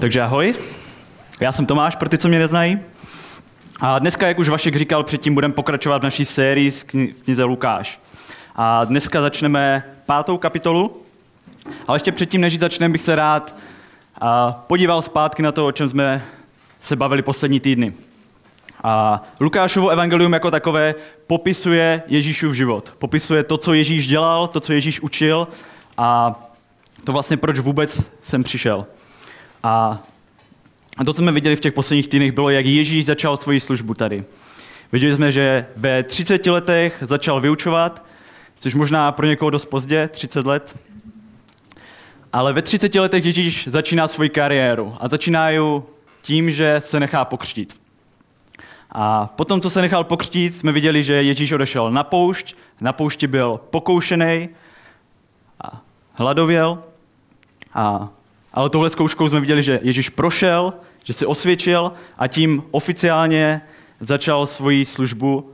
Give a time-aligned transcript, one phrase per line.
[0.00, 0.54] Takže ahoj,
[1.40, 2.78] já jsem Tomáš, pro ty, co mě neznají.
[3.80, 6.84] A dneska, jak už Vašek říkal předtím, budeme pokračovat v naší sérii v
[7.24, 8.00] knize Lukáš.
[8.56, 11.02] A dneska začneme pátou kapitolu.
[11.86, 13.54] Ale ještě předtím, než začneme, bych se rád
[14.66, 16.24] podíval zpátky na to, o čem jsme
[16.80, 17.92] se bavili poslední týdny.
[18.84, 20.94] A Lukášovo evangelium jako takové
[21.26, 22.94] popisuje Ježíšův život.
[22.98, 25.48] Popisuje to, co Ježíš dělal, to, co Ježíš učil
[25.98, 26.40] a
[27.04, 28.86] to vlastně proč vůbec jsem přišel.
[29.66, 33.94] A to, co jsme viděli v těch posledních týdnech, bylo, jak Ježíš začal svoji službu
[33.94, 34.24] tady.
[34.92, 38.04] Viděli jsme, že ve 30 letech začal vyučovat,
[38.58, 40.76] což možná pro někoho dost pozdě, 30 let.
[42.32, 45.82] Ale ve 30 letech Ježíš začíná svoji kariéru a začíná ji
[46.22, 47.80] tím, že se nechá pokřtít.
[48.92, 53.26] A potom, co se nechal pokřtít, jsme viděli, že Ježíš odešel na poušť, na poušti
[53.26, 54.48] byl pokoušený
[55.60, 55.82] a
[56.14, 56.82] hladověl.
[57.74, 58.08] A,
[58.56, 60.72] ale touhle zkouškou jsme viděli, že Ježíš prošel,
[61.04, 63.62] že si osvědčil a tím oficiálně
[64.00, 65.52] začal svoji službu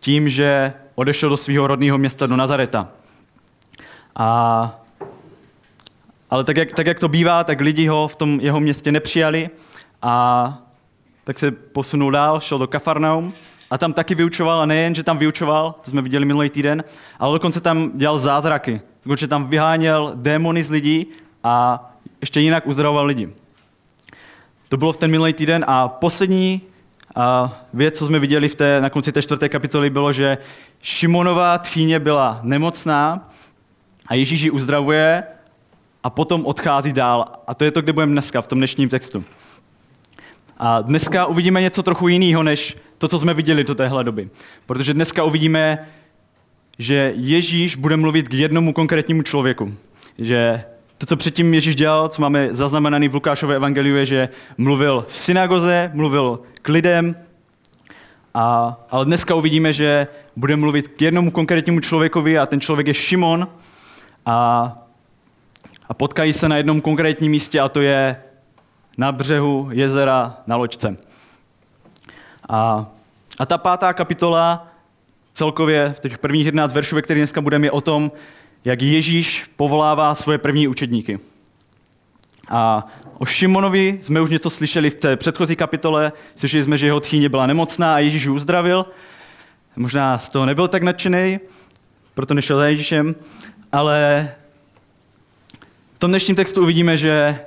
[0.00, 2.88] tím, že odešel do svého rodného města do Nazareta.
[4.16, 4.80] A,
[6.30, 9.50] ale tak jak, tak, jak to bývá, tak lidi ho v tom jeho městě nepřijali
[10.02, 10.58] a
[11.24, 13.32] tak se posunul dál, šel do Kafarnaum
[13.70, 16.84] a tam taky vyučoval a nejen, že tam vyučoval, to jsme viděli minulý týden,
[17.18, 18.80] ale dokonce tam dělal zázraky.
[19.04, 21.06] Dokonce tam vyháněl démony z lidí
[21.44, 21.84] a
[22.20, 23.28] ještě jinak uzdravoval lidi.
[24.68, 26.62] To bylo v ten minulý týden a poslední
[27.16, 30.38] a věc, co jsme viděli v té, na konci té čtvrté kapitoly, bylo, že
[30.82, 33.30] Šimonová tchýně byla nemocná
[34.06, 35.22] a Ježíš ji uzdravuje
[36.02, 37.32] a potom odchází dál.
[37.46, 39.24] A to je to, kde budeme dneska, v tom dnešním textu.
[40.58, 44.30] A dneska uvidíme něco trochu jiného, než to, co jsme viděli do téhle doby.
[44.66, 45.88] Protože dneska uvidíme,
[46.78, 49.74] že Ježíš bude mluvit k jednomu konkrétnímu člověku.
[50.18, 50.64] Že
[50.98, 55.16] to, co předtím Ježíš dělal, co máme zaznamenaný v Lukášově evangeliu, je, že mluvil v
[55.16, 57.16] synagoze, mluvil k lidem,
[58.34, 62.94] a, ale dneska uvidíme, že bude mluvit k jednomu konkrétnímu člověkovi a ten člověk je
[62.94, 63.48] Šimon
[64.26, 64.76] a,
[65.88, 68.16] a potkají se na jednom konkrétním místě a to je
[68.98, 70.96] na břehu jezera na loďce.
[72.48, 72.86] A,
[73.38, 74.68] a ta pátá kapitola
[75.34, 78.12] celkově v těch prvních 11 veršů, ve kterých dneska budeme, je o tom,
[78.64, 81.18] jak Ježíš povolává svoje první učedníky.
[82.48, 82.86] A
[83.18, 86.12] o Šimonovi jsme už něco slyšeli v té předchozí kapitole.
[86.36, 88.86] Slyšeli jsme, že jeho tchýně byla nemocná a Ježíš ji uzdravil.
[89.76, 91.40] Možná z toho nebyl tak nadšený,
[92.14, 93.14] proto nešel za Ježíšem,
[93.72, 94.30] ale
[95.94, 97.40] v tom dnešním textu uvidíme, že,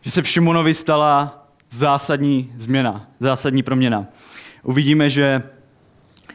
[0.00, 4.06] že se v Šimonovi stala zásadní změna, zásadní proměna.
[4.62, 5.42] Uvidíme, že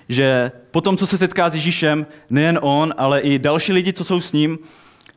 [0.10, 4.04] že po tom, co se setká s Ježíšem, nejen on, ale i další lidi, co
[4.04, 4.60] jsou s ním,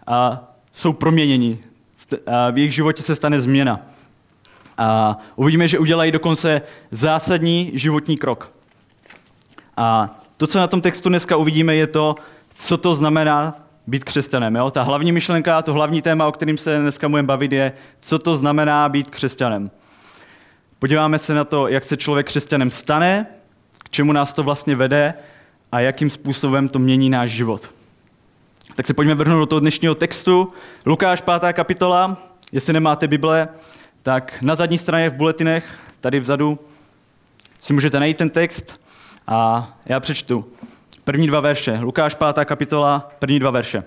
[0.06, 1.58] a jsou proměněni.
[2.26, 3.80] A v jejich životě se stane změna.
[4.78, 8.52] A uvidíme, že udělají dokonce zásadní životní krok.
[9.76, 12.14] A to, co na tom textu dneska uvidíme, je to,
[12.54, 14.56] co to znamená být křesťanem.
[14.56, 14.70] Jo?
[14.70, 18.36] Ta hlavní myšlenka, to hlavní téma, o kterým se dneska budeme bavit, je, co to
[18.36, 19.70] znamená být křesťanem.
[20.78, 23.26] Podíváme se na to, jak se člověk křesťanem stane,
[23.92, 25.14] čemu nás to vlastně vede
[25.72, 27.74] a jakým způsobem to mění náš život.
[28.76, 30.52] Tak se pojďme vrhnout do toho dnešního textu.
[30.86, 31.52] Lukáš 5.
[31.52, 32.16] kapitola.
[32.52, 33.48] Jestli nemáte Bible,
[34.02, 35.64] tak na zadní straně v buletinech,
[36.00, 36.58] tady vzadu,
[37.60, 38.80] si můžete najít ten text
[39.26, 40.52] a já přečtu.
[41.04, 41.78] První dva verše.
[41.80, 42.44] Lukáš 5.
[42.44, 43.84] kapitola, první dva verše.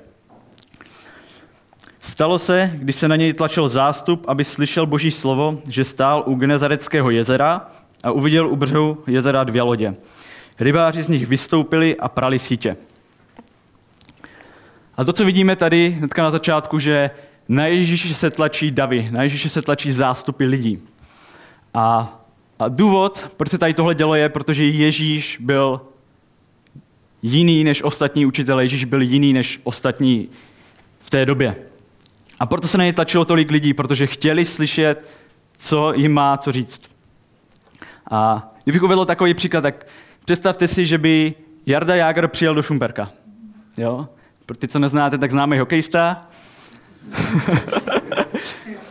[2.01, 6.35] Stalo se, když se na něj tlačil zástup, aby slyšel boží slovo, že stál u
[6.35, 7.71] Genezareckého jezera
[8.05, 9.95] a uviděl u břehu jezera dvě lodě.
[10.59, 12.75] Rybáři z nich vystoupili a prali sítě.
[14.97, 17.09] A to, co vidíme tady hnedka na začátku, že
[17.49, 20.79] na Ježíše se tlačí davy, na Ježíše se tlačí zástupy lidí.
[21.73, 22.19] A,
[22.59, 25.81] a důvod, proč se tady tohle dělo, je, protože Ježíš byl
[27.21, 30.29] jiný než ostatní učitelé, Ježíš byl jiný než ostatní
[30.99, 31.55] v té době.
[32.39, 35.07] A proto se na ně tlačilo tolik lidí, protože chtěli slyšet,
[35.57, 36.94] co jim má co říct.
[38.11, 39.87] A kdybych uvedl takový příklad, tak
[40.25, 41.33] představte si, že by
[41.65, 43.09] Jarda Jágr přijel do Šumperka.
[43.77, 44.07] Jo?
[44.45, 46.17] Pro ty, co neznáte, tak známý hokejista.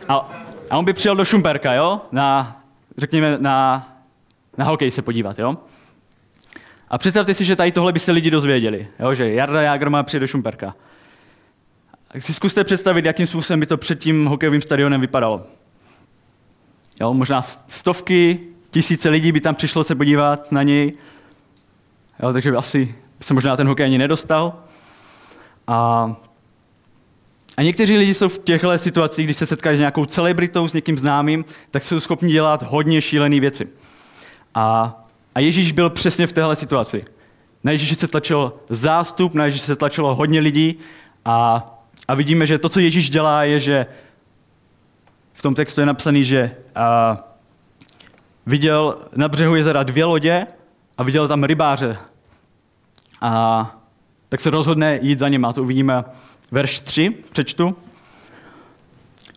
[0.09, 0.15] a,
[0.69, 2.01] a on by přijel do Šumperka, jo?
[2.11, 2.61] Na,
[2.97, 3.87] řekněme, na,
[4.57, 5.57] na hokej se podívat, jo?
[6.89, 9.13] A představte si, že tady tohle by se lidi dozvěděli, jo?
[9.13, 10.75] že Jarda Jágr má přijet do Šumperka.
[12.07, 15.45] Tak si zkuste představit, jakým způsobem by to před tím hokejovým stadionem vypadalo.
[17.01, 18.39] Jo, možná stovky,
[18.75, 20.93] tisíce lidí by tam přišlo se podívat na něj,
[22.23, 24.53] jo, takže by asi se možná ten hokej ani nedostal.
[25.67, 26.15] A,
[27.57, 30.97] A někteří lidi jsou v těchto situacích, když se setkají s nějakou celebritou, s někým
[30.97, 33.67] známým, tak jsou schopni dělat hodně šílené věci.
[34.55, 34.95] A,
[35.35, 37.05] a Ježíš byl přesně v téhle situaci.
[37.63, 40.79] Na Ježíše se tlačil zástup, na Ježíše se tlačilo hodně lidí
[41.25, 41.65] a,
[42.07, 43.85] a vidíme, že to, co Ježíš dělá, je, že
[45.33, 47.17] v tom textu je napsaný, že a,
[48.45, 50.47] viděl na břehu jezera dvě lodě
[50.97, 51.97] a viděl tam rybáře.
[53.21, 53.75] A
[54.29, 55.45] tak se rozhodne jít za ním.
[55.45, 56.03] A to uvidíme
[56.51, 57.75] verš 3, přečtu.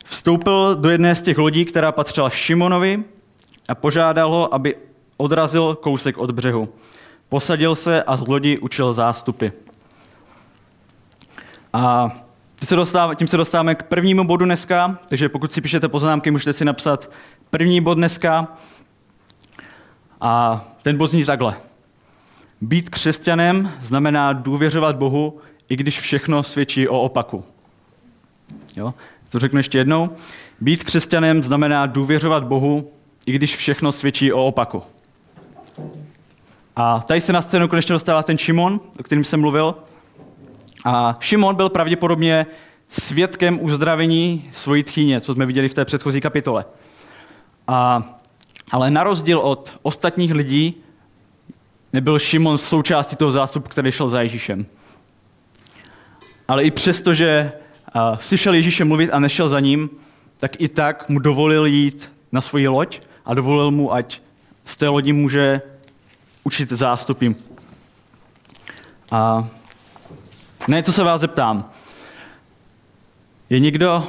[0.04, 3.04] Vstoupil do jedné z těch lodí, která patřila Šimonovi
[3.68, 4.76] a požádal ho, aby
[5.16, 6.68] odrazil kousek od břehu.
[7.28, 9.48] Posadil se a z lodi učil zástupy.
[11.72, 12.10] A
[12.56, 16.30] tím se, dostáváme, tím se dostáváme k prvnímu bodu dneska, takže pokud si píšete poznámky,
[16.30, 17.10] můžete si napsat
[17.50, 18.48] první bod dneska.
[20.20, 21.56] A ten bod zní takhle.
[22.60, 27.44] Být křesťanem znamená důvěřovat Bohu, i když všechno svědčí o opaku.
[28.76, 28.94] Jo?
[29.28, 30.10] To řeknu ještě jednou.
[30.60, 32.90] Být křesťanem znamená důvěřovat Bohu,
[33.26, 34.82] i když všechno svědčí o opaku.
[36.76, 39.74] A tady se na scénu konečně dostává ten Šimon, o kterým jsem mluvil.
[40.84, 42.46] A Šimon byl pravděpodobně
[42.88, 46.64] svědkem uzdravení svojí tchýně, co jsme viděli v té předchozí kapitole.
[47.66, 48.02] A,
[48.70, 50.74] ale na rozdíl od ostatních lidí
[51.92, 54.66] nebyl Šimon součástí toho zástupu, který šel za Ježíšem.
[56.48, 57.52] Ale i přesto, že
[58.16, 59.90] slyšel Ježíše mluvit a nešel za ním,
[60.36, 64.20] tak i tak mu dovolil jít na svoji loď a dovolil mu, ať
[64.64, 65.60] z té lodi může
[66.44, 67.28] učit zástupy.
[69.10, 69.48] A
[70.68, 71.70] ne, co se vás zeptám.
[73.50, 74.06] Je někdo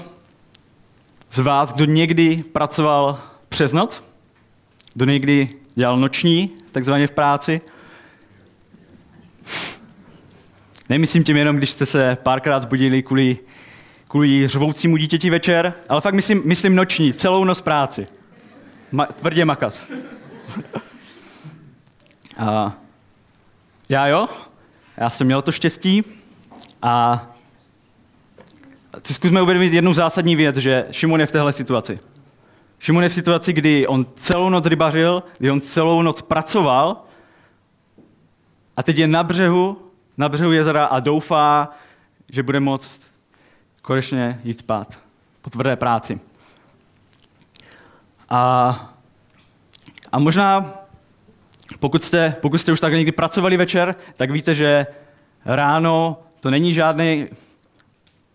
[1.31, 3.19] z vás, kdo někdy pracoval
[3.49, 4.08] přes noc?
[4.93, 7.61] Kdo někdy dělal noční, takzvaně v práci?
[10.89, 13.37] Nemyslím tím jenom, když jste se párkrát zbudili kvůli,
[14.07, 18.07] kvůli řvoucímu dítěti večer, ale fakt myslím, myslím noční, celou noc práci.
[18.91, 19.87] Ma, tvrdě makat.
[22.37, 22.73] A
[23.89, 24.27] já jo,
[24.97, 26.03] já jsem měl to štěstí
[26.81, 27.25] a
[29.03, 31.99] si zkusme uvědomit jednu zásadní věc, že Šimon je v téhle situaci.
[32.79, 37.03] Šimon je v situaci, kdy on celou noc rybařil, kdy on celou noc pracoval
[38.77, 39.77] a teď je na břehu,
[40.17, 41.69] na břehu jezera a doufá,
[42.31, 43.01] že bude moct
[43.81, 44.99] konečně jít spát
[45.41, 46.19] po tvrdé práci.
[48.29, 48.93] A,
[50.11, 50.73] a možná
[51.79, 54.87] pokud jste, pokud jste už tak někdy pracovali večer, tak víte, že
[55.45, 57.27] ráno to není žádný,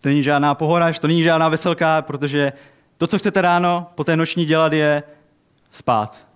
[0.01, 2.53] to není žádná pohoda, to není žádná veselka, protože
[2.97, 5.03] to, co chcete ráno po té noční dělat, je
[5.71, 6.27] spát.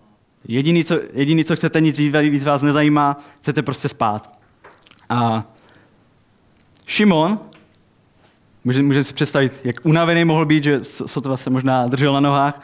[0.47, 4.39] Jediný, co, jediný, co chcete, nic víc vás nezajímá, chcete prostě spát.
[5.09, 5.43] A
[6.87, 7.39] Šimon,
[8.63, 12.61] můžete může si představit, jak unavený mohl být, že sotva se možná držel na nohách.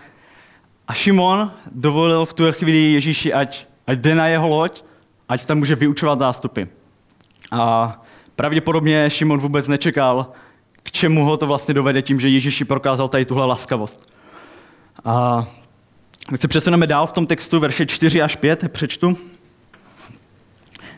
[0.87, 4.83] A Šimon dovolil v tu chvíli Ježíši, ať ať jde na jeho loď,
[5.29, 6.63] ať tam může vyučovat zástupy.
[7.51, 8.01] A
[8.35, 10.31] pravděpodobně Šimon vůbec nečekal,
[10.85, 14.13] k čemu ho to vlastně dovede tím, že Ježíši prokázal tady tuhle laskavost.
[15.05, 15.45] A
[16.29, 19.17] když se přesuneme dál v tom textu, verše 4 až 5, přečtu.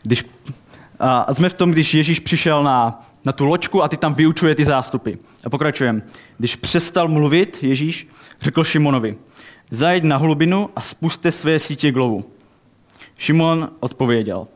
[0.04, 0.26] Když,
[1.00, 4.56] a jsme v tom, když Ježíš přišel na, na tu loďku a ty tam vyučuje
[4.56, 5.12] ty zástupy.
[5.46, 6.02] A pokračujeme.
[6.38, 8.08] Když přestal mluvit Ježíš,
[8.42, 9.18] řekl Šimonovi,
[9.72, 12.26] zajď na hlubinu a spuste své sítě k lovu.
[13.18, 14.48] Šimon odpověděl,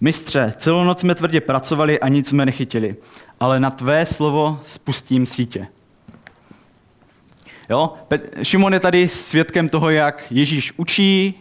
[0.00, 2.96] mistře, celou noc jsme tvrdě pracovali a nic jsme nechytili,
[3.42, 5.68] ale na tvé slovo spustím sítě.
[7.68, 7.94] Jo?
[8.42, 11.34] Šimon je tady svědkem toho, jak Ježíš učí,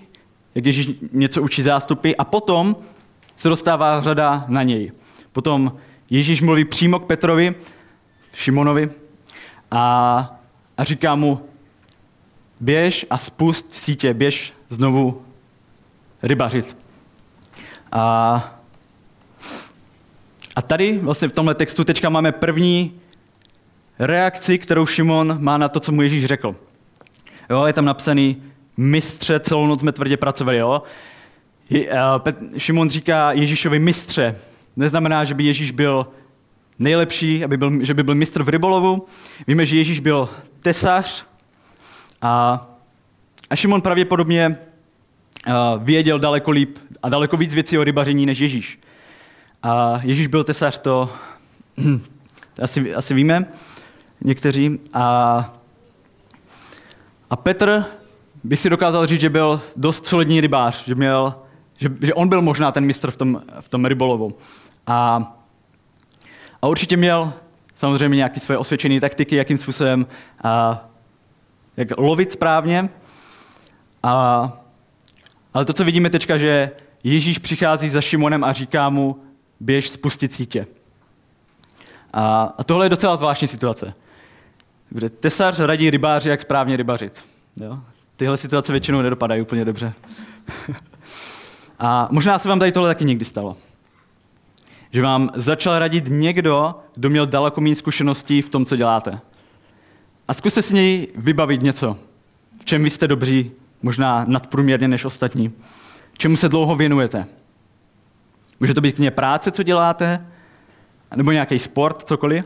[0.55, 2.75] jak Ježíš něco učí zástupy a potom
[3.35, 4.91] se dostává řada na něj.
[5.31, 5.77] Potom
[6.09, 7.55] Ježíš mluví přímo k Petrovi,
[8.33, 8.89] Šimonovi
[9.71, 10.39] a,
[10.77, 11.45] a říká mu,
[12.59, 15.21] běž a spust sítě, běž znovu
[16.23, 16.77] rybařit.
[17.91, 18.60] A,
[20.55, 22.93] a tady vlastně v tomhle textu teďka máme první
[23.99, 26.55] reakci, kterou Šimon má na to, co mu Ježíš řekl.
[27.49, 28.43] Jo, je tam napsaný,
[28.77, 30.57] mistře, celou noc jsme tvrdě pracovali.
[30.57, 30.83] Jo?
[32.57, 34.35] Šimon říká Ježíšovi mistře.
[34.75, 36.07] Neznamená, že by Ježíš byl
[36.79, 39.05] nejlepší, aby byl, že by byl mistr v rybolovu.
[39.47, 40.29] Víme, že Ježíš byl
[40.61, 41.25] tesař
[42.21, 42.67] a,
[43.49, 44.57] a Šimon pravděpodobně
[45.77, 48.79] věděl daleko líp a daleko víc věcí o rybaření než Ježíš.
[49.63, 51.09] A Ježíš byl tesař, to,
[52.61, 53.45] asi, asi víme
[54.21, 54.79] někteří.
[54.93, 55.55] A,
[57.29, 57.85] a Petr
[58.43, 61.35] by si dokázal říct, že byl dost solidní rybář, že, měl,
[61.77, 64.37] že, že on byl možná ten mistr v tom, v tom rybolovu.
[64.87, 65.33] A,
[66.61, 67.33] a určitě měl
[67.75, 70.05] samozřejmě nějaké své osvědčené taktiky, jakým způsobem
[70.43, 70.85] a,
[71.77, 72.89] jak lovit správně.
[74.03, 74.53] A,
[75.53, 76.71] ale to, co vidíme teďka, že
[77.03, 79.23] Ježíš přichází za Šimonem a říká mu,
[79.61, 80.67] běž spustit sítě.
[82.13, 83.93] A, a tohle je docela zvláštní situace.
[84.89, 87.23] Kde tesař radí rybáři, jak správně rybařit.
[87.57, 87.79] Jo?
[88.15, 89.93] Tyhle situace většinou nedopadají úplně dobře.
[91.79, 93.57] a možná se vám tady tohle taky někdy stalo.
[94.91, 99.19] Že vám začal radit někdo, kdo měl daleko méně zkušeností v tom, co děláte.
[100.27, 101.97] A zkuste si něj vybavit něco,
[102.61, 103.51] v čem vy jste dobří,
[103.81, 105.53] možná nadprůměrně než ostatní.
[106.17, 107.27] Čemu se dlouho věnujete.
[108.61, 110.25] Může to být kně práce, co děláte,
[111.15, 112.45] nebo nějaký sport, cokoliv.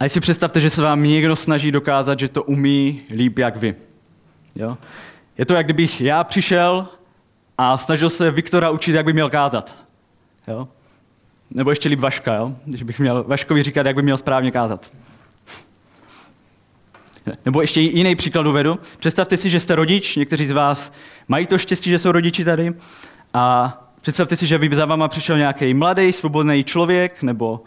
[0.00, 3.74] A si představte, že se vám někdo snaží dokázat, že to umí líp jak vy.
[4.54, 4.78] Jo?
[5.38, 6.88] Je to, jak kdybych já přišel
[7.58, 9.74] a snažil se Viktora učit, jak by měl kázat.
[10.48, 10.68] Jo?
[11.50, 12.56] Nebo ještě líp Vaška, jo?
[12.64, 14.92] když bych měl Vaškovi říkat, jak by měl správně kázat.
[17.44, 18.78] Nebo ještě jiný příklad uvedu.
[18.98, 20.92] Představte si, že jste rodič, někteří z vás
[21.28, 22.74] mají to štěstí, že jsou rodiči tady.
[23.34, 27.62] A představte si, že by za váma přišel nějaký mladý, svobodný člověk nebo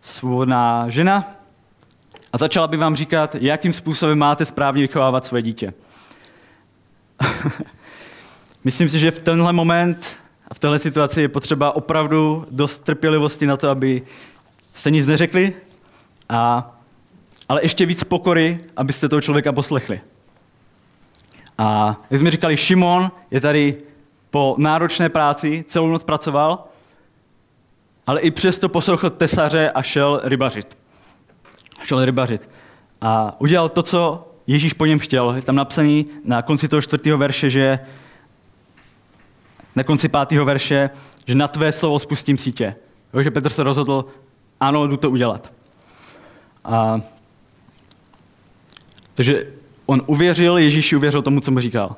[0.00, 1.34] svobodná žena
[2.32, 5.74] a začala by vám říkat, jakým způsobem máte správně vychovávat své dítě.
[8.64, 10.16] Myslím si, že v tenhle moment
[10.48, 14.02] a v téhle situaci je potřeba opravdu dost trpělivosti na to, aby
[14.74, 15.54] jste nic neřekli,
[16.28, 16.72] a,
[17.48, 20.00] ale ještě víc pokory, abyste toho člověka poslechli.
[21.58, 23.89] A jak jsme říkali, Šimon je tady
[24.30, 26.64] po náročné práci, celou noc pracoval,
[28.06, 30.78] ale i přesto poslouchl tesaře a šel rybařit.
[31.84, 32.50] Šel rybařit.
[33.00, 35.32] A udělal to, co Ježíš po něm chtěl.
[35.36, 37.78] Je tam napsaný na konci toho čtvrtého verše, že
[39.76, 40.90] na konci pátého verše,
[41.26, 42.74] že na tvé slovo spustím sítě.
[43.14, 44.04] Jo, že Petr se rozhodl,
[44.60, 45.52] ano, jdu to udělat.
[46.64, 47.00] A,
[49.14, 49.46] takže
[49.86, 51.96] on uvěřil, Ježíš uvěřil tomu, co mu říkal.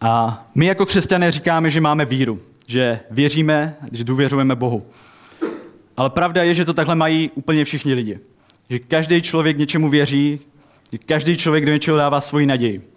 [0.00, 4.86] A my jako křesťané říkáme, že máme víru, že věříme, že důvěřujeme Bohu.
[5.96, 8.18] Ale pravda je, že to takhle mají úplně všichni lidi.
[8.70, 10.40] Že každý člověk něčemu věří,
[10.92, 12.90] že každý člověk do něčeho dává svoji naději.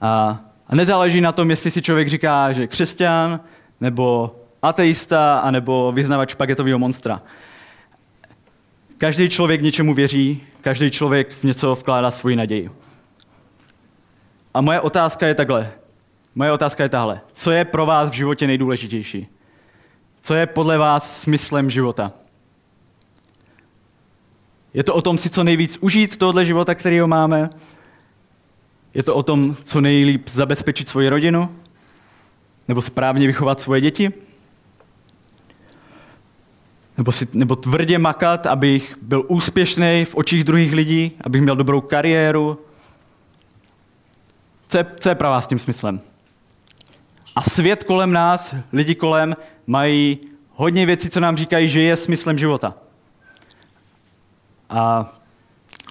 [0.00, 3.40] A, a nezáleží na tom, jestli si člověk říká, že křesťan,
[3.80, 7.22] nebo ateista, anebo vyznavač špagetového monstra.
[8.96, 12.70] Každý člověk něčemu věří, každý člověk v něco vkládá svoji naději.
[14.54, 15.72] A moje otázka je takhle.
[16.34, 17.20] Moje otázka je tahle.
[17.32, 19.26] Co je pro vás v životě nejdůležitější?
[20.20, 22.12] Co je podle vás smyslem života?
[24.74, 27.50] Je to o tom si co nejvíc užít tohle života, který máme?
[28.94, 31.56] Je to o tom, co nejlíp zabezpečit svoji rodinu?
[32.68, 34.10] Nebo správně vychovat svoje děti?
[36.98, 41.80] Nebo, si, nebo tvrdě makat, abych byl úspěšný v očích druhých lidí, abych měl dobrou
[41.80, 42.58] kariéru,
[44.72, 46.00] co je, co je pro vás tím smyslem?
[47.36, 49.34] A svět kolem nás, lidi kolem,
[49.66, 50.18] mají
[50.50, 52.74] hodně věcí, co nám říkají, že je smyslem života.
[54.70, 55.12] A,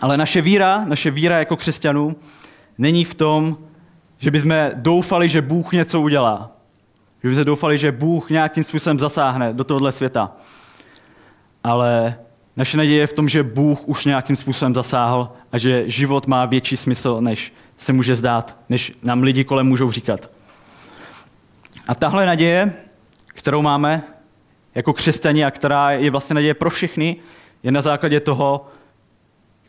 [0.02, 2.16] ale naše víra, naše víra jako křesťanů,
[2.78, 3.58] není v tom,
[4.18, 6.52] že bychom doufali, že Bůh něco udělá.
[7.24, 10.32] Že bychom doufali, že Bůh nějakým způsobem zasáhne do tohohle světa.
[11.64, 12.16] Ale
[12.56, 16.46] naše naděje je v tom, že Bůh už nějakým způsobem zasáhl a že život má
[16.46, 20.38] větší smysl, než se může zdát, než nám lidi kolem můžou říkat.
[21.88, 22.74] A tahle naděje,
[23.28, 24.04] kterou máme
[24.76, 27.16] jako křesťani a která je vlastně naděje pro všechny,
[27.64, 28.68] je na základě toho,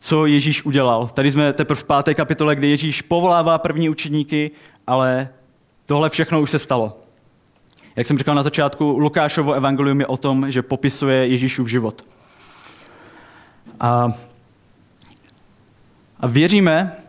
[0.00, 1.09] co Ježíš udělal.
[1.09, 4.50] Tady jsme teprve v páté kapitole, kdy Ježíš povolává první učedníky,
[4.87, 5.28] ale
[5.87, 7.00] tohle všechno už se stalo.
[7.97, 12.04] Jak jsem říkal na začátku, Lukášovo evangelium je o tom, že popisuje Ježíšův život.
[13.81, 14.12] A,
[16.21, 17.01] a věříme,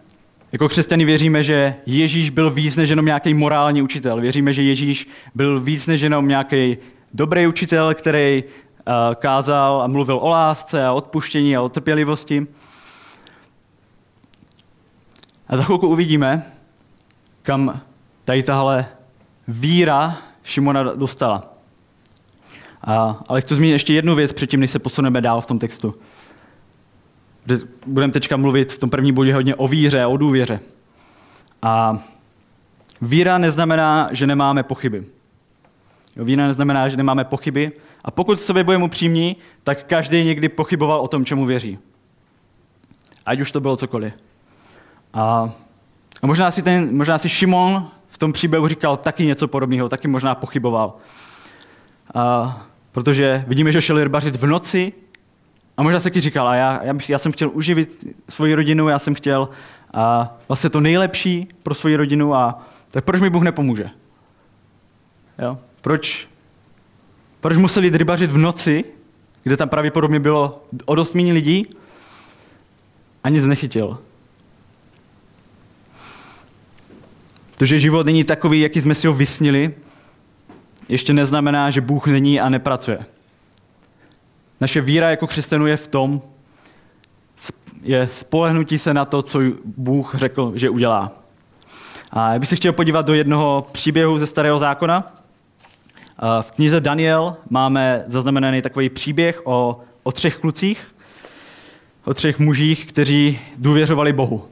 [0.53, 4.21] jako křesťany věříme, že Ježíš byl víc než jenom nějaký morální učitel.
[4.21, 6.77] Věříme, že Ježíš byl víc než jenom nějaký
[7.13, 12.47] dobrý učitel, který uh, kázal a mluvil o lásce a odpuštění a o trpělivosti.
[15.47, 16.45] A za chvilku uvidíme,
[17.41, 17.81] kam
[18.25, 18.85] tady tahle
[19.47, 21.53] víra Šimona dostala.
[22.81, 25.93] A, ale chci zmínit ještě jednu věc předtím, než se posuneme dál v tom textu.
[27.87, 30.59] Budeme teďka mluvit v tom prvním bodě hodně o víře, o důvěře.
[31.61, 31.99] A
[33.01, 35.05] víra neznamená, že nemáme pochyby.
[36.15, 37.71] Víra neznamená, že nemáme pochyby.
[38.03, 41.79] A pokud v sobě budeme upřímní, tak každý někdy pochyboval o tom, čemu věří.
[43.25, 44.13] Ať už to bylo cokoliv.
[45.13, 45.51] A,
[46.21, 50.07] a možná, si ten, možná si Šimon v tom příběhu říkal taky něco podobného, taky
[50.07, 50.93] možná pochyboval.
[52.15, 52.57] A,
[52.91, 54.93] protože vidíme, že šel rybařit v noci
[55.77, 58.99] a možná se taky říkal, a já, já, já jsem chtěl uživit svoji rodinu, já
[58.99, 59.49] jsem chtěl
[59.93, 63.89] a vlastně to nejlepší pro svoji rodinu a tak proč mi Bůh nepomůže?
[65.39, 65.57] Jo?
[65.81, 66.27] Proč,
[67.41, 68.83] proč museli rybařit v noci,
[69.43, 71.63] kde tam pravděpodobně bylo o dost méně lidí
[73.23, 73.97] a nic nechytil?
[77.57, 79.73] To, že život není takový, jaký jsme si ho vysnili,
[80.89, 83.05] ještě neznamená, že Bůh není a nepracuje.
[84.61, 86.21] Naše víra jako křesťanů je v tom,
[87.83, 91.11] je spolehnutí se na to, co Bůh řekl, že udělá.
[92.11, 95.05] A já bych se chtěl podívat do jednoho příběhu ze Starého zákona.
[96.41, 100.95] V knize Daniel máme zaznamenaný takový příběh o, o třech klucích,
[102.05, 104.45] o třech mužích, kteří důvěřovali Bohu.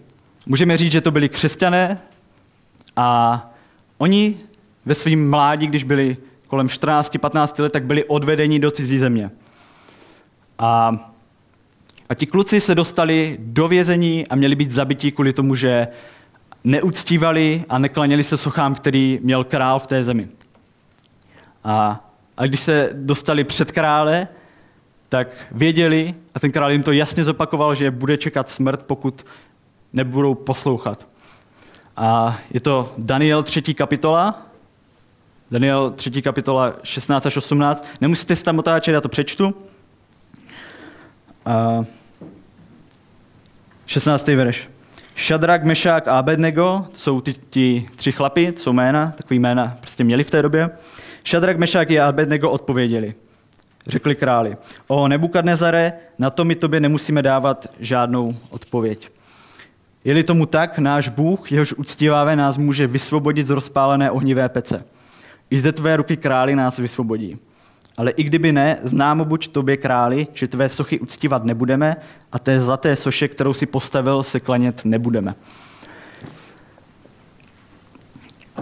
[0.46, 2.00] Můžeme říct, že to byli křesťané
[2.96, 3.50] a
[3.98, 4.38] oni
[4.86, 6.18] ve svém mládí, když byli
[6.48, 9.32] kolem 14-15 let, tak byli odvedeni do cizí země.
[10.62, 11.00] A,
[12.10, 15.88] a ti kluci se dostali do vězení a měli být zabití kvůli tomu, že
[16.64, 20.28] neuctívali a neklaněli se sochám, který měl král v té zemi.
[21.64, 22.06] A,
[22.38, 24.28] a když se dostali před krále,
[25.10, 29.26] tak věděli, a ten král jim to jasně zopakoval, že bude čekat smrt, pokud
[29.94, 31.08] nebudou poslouchat.
[31.98, 33.74] A je to Daniel 3.
[33.74, 34.46] kapitola,
[35.52, 36.22] Daniel 3.
[36.22, 37.88] kapitola 16 až 18.
[38.02, 39.56] Nemusíte si tam otáčet, já to přečtu.
[41.46, 41.86] A
[43.86, 44.28] 16.
[44.28, 44.70] verš.
[45.16, 49.78] Šadrak, Mešák a Abednego, to jsou ty, ty tři chlapy, to jsou jména, takový jména
[49.80, 50.70] prostě měli v té době.
[51.24, 53.14] Šadrak, Mešák a Abednego odpověděli.
[53.88, 54.58] Řekli králi,
[54.88, 59.10] o Nebukadnezare, na to my tobě nemusíme dávat žádnou odpověď.
[60.04, 64.84] Je-li tomu tak, náš Bůh, jehož uctíváme, nás může vysvobodit z rozpálené ohnivé pece.
[65.50, 67.40] I zde tvé ruky králi nás vysvobodí.
[68.02, 71.96] Ale i kdyby ne, známo buď tobě králi, že tvé sochy uctívat nebudeme
[72.32, 75.36] a té zlaté soše, kterou si postavil, se klanět nebudeme.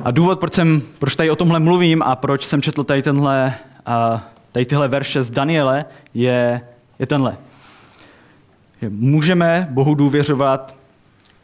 [0.04, 3.54] A důvod, proč, jsem, proč tady o tomhle mluvím a proč jsem četl tady, tenhle,
[4.52, 6.62] tady tyhle verše z Daniele, je,
[6.99, 7.38] je tenhle.
[8.89, 10.75] Můžeme Bohu důvěřovat,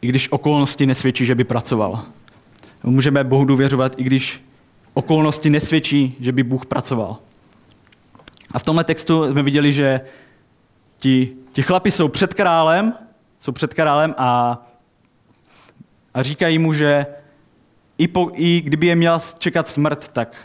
[0.02, 2.02] i když okolnosti nesvědčí, že by pracoval.
[2.84, 4.44] Můžeme Bohu důvěřovat, i když
[4.94, 7.18] okolnosti nesvědčí, že by Bůh pracoval.
[8.50, 10.00] A v tomhle textu jsme viděli, že
[10.98, 12.94] ti, ti chlapi jsou před králem,
[13.40, 14.62] jsou před králem a,
[16.14, 17.06] a říkají mu, že
[17.98, 20.36] i, po, i kdyby je měla čekat smrt, tak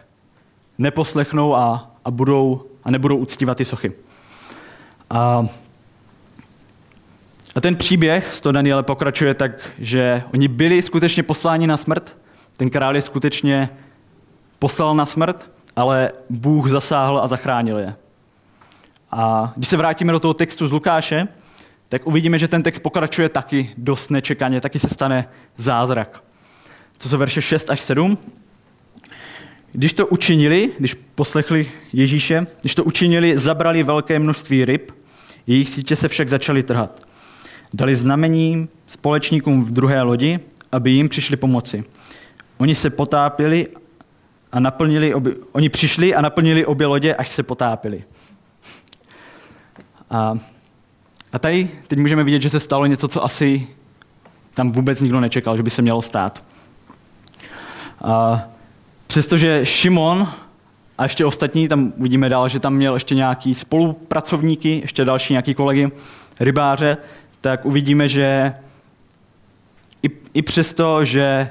[0.78, 3.92] neposlechnou a, a, budou, a nebudou uctívat ty sochy.
[5.10, 5.46] A,
[7.56, 12.18] a ten příběh z toho Daniele pokračuje tak, že oni byli skutečně posláni na smrt,
[12.58, 13.70] ten král je skutečně
[14.60, 17.96] poslal na smrt, ale Bůh zasáhl a zachránil je.
[19.12, 21.28] A když se vrátíme do toho textu z Lukáše,
[21.90, 26.24] tak uvidíme, že ten text pokračuje taky dost nečekaně, taky se stane zázrak.
[26.98, 28.18] To jsou verše 6 až 7.
[29.72, 34.92] Když to učinili, když poslechli Ježíše, když to učinili, zabrali velké množství ryb,
[35.48, 37.06] jejich sítě se však začaly trhat.
[37.74, 40.40] Dali znamení společníkům v druhé lodi,
[40.72, 41.84] aby jim přišli pomoci.
[42.58, 43.68] Oni se potápili
[44.52, 48.04] a naplnili obě, oni přišli a naplnili obě lodě, až se potápili.
[50.10, 50.38] A,
[51.34, 53.68] a tady teď můžeme vidět, že se stalo něco, co asi
[54.54, 56.44] tam vůbec nikdo nečekal, že by se mělo stát.
[58.04, 58.42] A
[59.08, 60.28] přestože Šimon
[60.98, 65.54] a ještě ostatní, tam uvidíme dál, že tam měl ještě nějaký spolupracovníky, ještě další nějaký
[65.54, 65.92] kolegy,
[66.40, 66.98] rybáře,
[67.42, 68.56] tak uvidíme, že
[70.04, 71.50] i, i přesto, že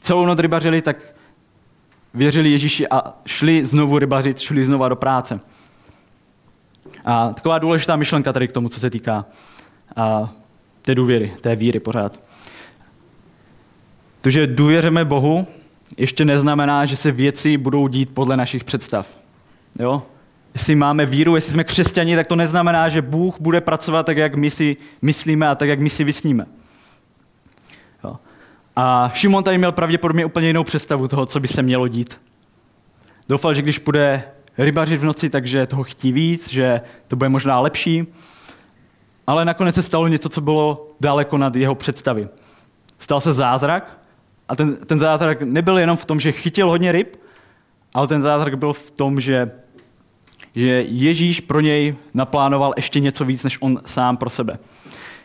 [0.00, 0.96] celou noc rybařili, tak
[2.14, 5.40] věřili Ježíši a šli znovu rybařit, šli znova do práce.
[7.04, 9.24] A taková důležitá myšlenka tady k tomu, co se týká
[9.96, 10.30] a,
[10.82, 12.20] té důvěry, té víry pořád.
[14.20, 15.46] To, že důvěřeme Bohu,
[15.96, 19.18] ještě neznamená, že se věci budou dít podle našich představ.
[19.80, 20.02] Jo?
[20.54, 24.34] Jestli máme víru, jestli jsme křesťani, tak to neznamená, že Bůh bude pracovat tak, jak
[24.34, 26.46] my si myslíme a tak, jak my si vysníme.
[28.76, 32.20] A Šimon tady měl pravděpodobně úplně jinou představu toho, co by se mělo dít.
[33.28, 34.22] Doufal, že když bude
[34.58, 38.06] rybařit v noci, takže toho chtí víc, že to bude možná lepší.
[39.26, 42.28] Ale nakonec se stalo něco, co bylo daleko nad jeho představy.
[42.98, 43.98] Stal se zázrak
[44.48, 47.16] a ten, ten zázrak nebyl jenom v tom, že chytil hodně ryb,
[47.94, 49.50] ale ten zázrak byl v tom, že,
[50.54, 54.58] že Ježíš pro něj naplánoval ještě něco víc, než on sám pro sebe.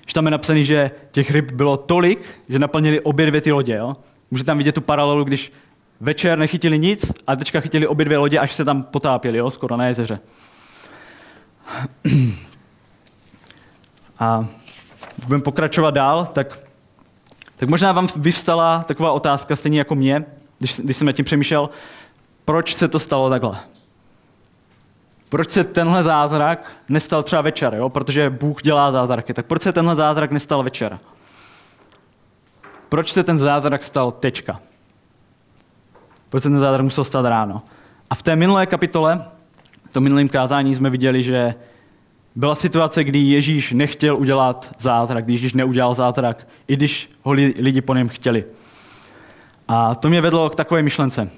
[0.08, 3.76] Že tam je napsaný, že těch ryb bylo tolik, že naplnili obě dvě ty lodě.
[3.76, 3.94] Jo?
[4.32, 5.52] Můžete tam vidět tu paralelu, když
[6.00, 9.78] večer nechytili nic a teďka chytili obě dvě lodě, až se tam potápěli, jo, skoro
[9.78, 10.20] na jezeře.
[14.20, 14.48] A
[15.26, 16.60] budeme pokračovat dál, tak,
[17.56, 20.26] tak možná vám vyvstala taková otázka, stejně jako mě,
[20.60, 21.70] když, když jsem nad tím přemýšlel,
[22.46, 23.58] proč se to stalo takhle?
[25.30, 27.90] Proč se tenhle zázrak nestal třeba večer, jo?
[27.90, 31.00] protože Bůh dělá zázraky, tak proč se tenhle zázrak nestal večer?
[32.90, 34.60] Proč se ten zázrak stal tečka?
[36.30, 37.62] Proč se ten zázrak musel stát ráno?
[38.10, 39.26] A v té minulé kapitole,
[39.90, 41.56] v tom minulém kázání jsme viděli, že
[42.36, 47.82] byla situace, kdy Ježíš nechtěl udělat zázrak, když Ježíš neudělal zázrak, i když ho lidi
[47.82, 48.46] po něm chtěli.
[49.68, 51.30] A to mě vedlo k takové myšlence.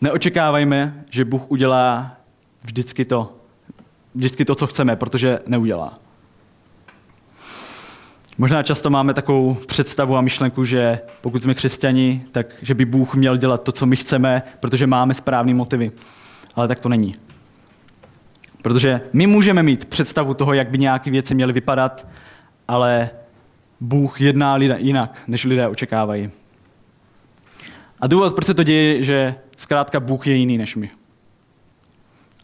[0.00, 2.17] Neočekávajme, že Bůh udělá
[2.68, 3.36] vždycky to,
[4.14, 5.94] vždycky to, co chceme, protože neudělá.
[8.38, 13.14] Možná často máme takovou představu a myšlenku, že pokud jsme křesťani, tak že by Bůh
[13.14, 15.92] měl dělat to, co my chceme, protože máme správné motivy.
[16.54, 17.14] Ale tak to není.
[18.62, 22.06] Protože my můžeme mít představu toho, jak by nějaké věci měly vypadat,
[22.68, 23.10] ale
[23.80, 26.30] Bůh jedná jinak, než lidé očekávají.
[28.00, 30.90] A důvod, proč se to děje, že zkrátka Bůh je jiný než my.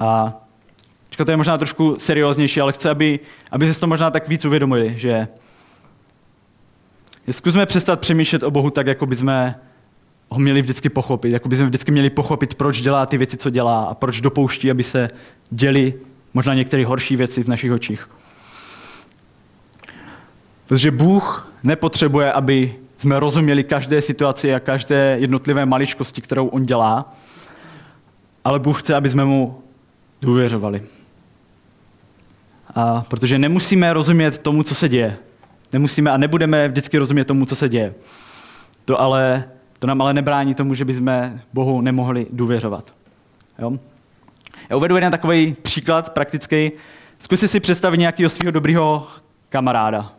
[0.01, 0.41] A
[1.25, 4.95] to je možná trošku serióznější, ale chci, aby, aby si to možná tak víc uvědomili,
[4.99, 5.29] že
[7.31, 9.61] Zkusme přestat přemýšlet o Bohu tak, jako by jsme
[10.29, 13.51] ho měli vždycky pochopit, jako by jsme vždycky měli pochopit, proč dělá ty věci, co
[13.51, 15.11] dělá a proč dopouští, aby se
[15.51, 15.95] děli
[16.35, 18.11] možná některé horší věci v našich očích.
[20.67, 27.15] Protože Bůh nepotřebuje, aby jsme rozuměli každé situaci a každé jednotlivé maličkosti, kterou on dělá,
[28.45, 29.63] ale Bůh chce, aby jsme mu
[30.25, 30.83] důvěřovali.
[32.75, 35.17] A protože nemusíme rozumět tomu, co se děje.
[35.73, 37.95] Nemusíme a nebudeme vždycky rozumět tomu, co se děje.
[38.85, 39.45] To, ale,
[39.79, 42.95] to nám ale nebrání tomu, že bychom Bohu nemohli důvěřovat.
[43.59, 43.73] Jo?
[44.71, 46.73] Já uvedu jeden takový příklad praktický.
[47.19, 49.07] Zkuste si představit nějakého svého dobrého
[49.49, 50.13] kamaráda.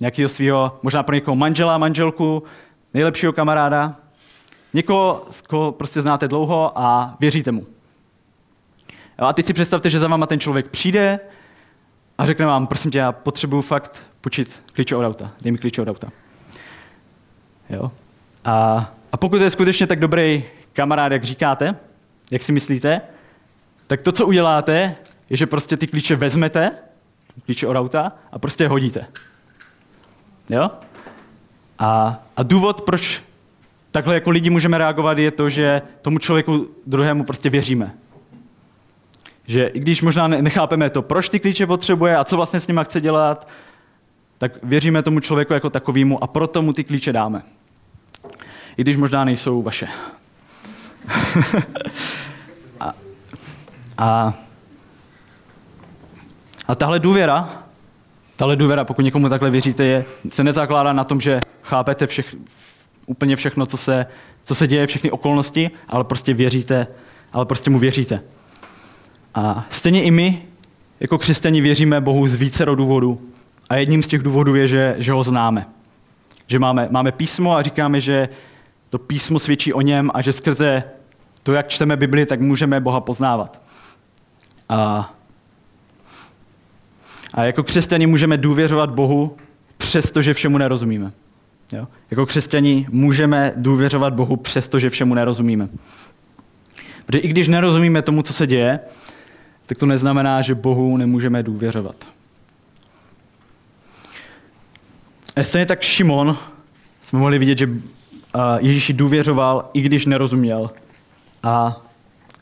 [0.00, 2.42] Nějakého svého, možná pro někoho manžela, manželku,
[2.94, 3.96] nejlepšího kamaráda.
[4.74, 7.66] Někoho, koho prostě znáte dlouho a věříte mu.
[9.18, 11.20] A teď si představte, že za váma ten člověk přijde
[12.18, 15.32] a řekne vám, prosím tě, já potřebuju fakt půjčit klíče od auta.
[15.40, 16.08] Dej mi klíče od auta.
[17.70, 17.92] Jo?
[18.44, 21.76] A, a pokud je skutečně tak dobrý kamarád, jak říkáte,
[22.30, 23.00] jak si myslíte,
[23.86, 24.96] tak to, co uděláte,
[25.30, 26.70] je, že prostě ty klíče vezmete,
[27.44, 29.06] klíče od auta, a prostě je hodíte.
[30.50, 30.70] Jo?
[31.78, 33.22] A, a důvod, proč
[33.90, 37.94] takhle jako lidi můžeme reagovat, je to, že tomu člověku druhému prostě věříme.
[39.46, 42.80] Že i když možná nechápeme to, proč ty klíče potřebuje a co vlastně s nimi
[42.84, 43.48] chce dělat,
[44.38, 47.42] tak věříme tomu člověku jako takovému a proto mu ty klíče dáme.
[48.76, 49.88] I když možná nejsou vaše.
[52.80, 52.94] a,
[53.98, 54.34] a,
[56.68, 57.62] a tahle důvěra,
[58.36, 62.34] tahle důvěra, pokud někomu takhle věříte, je, se nezakládá na tom, že chápete všech,
[63.06, 64.06] úplně všechno, co se,
[64.44, 66.86] co se děje, všechny okolnosti, ale prostě věříte,
[67.32, 68.22] ale prostě mu věříte.
[69.36, 70.42] A stejně i my,
[71.00, 73.20] jako křesťani, věříme Bohu z více důvodů.
[73.68, 75.66] A jedním z těch důvodů je, že, že ho známe.
[76.46, 78.28] Že máme, máme písmo a říkáme, že
[78.90, 80.82] to písmo svědčí o něm a že skrze
[81.42, 83.62] to, jak čteme Bibli, tak můžeme Boha poznávat.
[84.68, 85.12] A,
[87.34, 89.36] a jako křesťani můžeme důvěřovat Bohu,
[89.76, 91.12] přestože všemu nerozumíme.
[91.72, 91.88] Jo?
[92.10, 95.68] Jako křesťani můžeme důvěřovat Bohu, přestože všemu nerozumíme.
[97.06, 98.80] Protože i když nerozumíme tomu, co se děje,
[99.66, 101.96] tak to neznamená, že Bohu nemůžeme důvěřovat.
[105.36, 106.36] A stejně tak Šimon
[107.02, 107.68] jsme mohli vidět, že
[108.58, 110.70] Ježíši důvěřoval, i když nerozuměl.
[111.42, 111.80] A,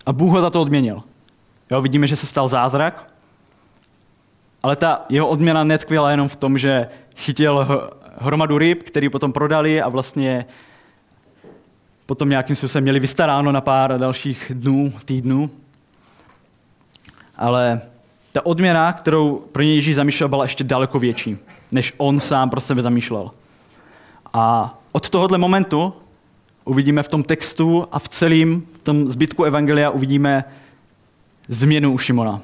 [0.06, 1.02] a Bůh ho za to odměnil.
[1.70, 3.14] Jo, vidíme, že se stal zázrak,
[4.62, 7.66] ale ta jeho odměna netkvěla jenom v tom, že chytil
[8.16, 10.46] hromadu ryb, který potom prodali a vlastně
[12.06, 15.50] potom nějakým způsobem měli vystaráno na pár dalších dnů, týdnů.
[17.36, 17.80] Ale
[18.32, 21.36] ta odměna, kterou pro něj Ježíš zamýšlel, byla ještě daleko větší,
[21.72, 23.30] než on sám pro sebe zamýšlel.
[24.32, 25.92] A od tohohle momentu
[26.64, 30.44] uvidíme v tom textu a v celém v tom zbytku Evangelia uvidíme
[31.48, 32.40] změnu u Šimona.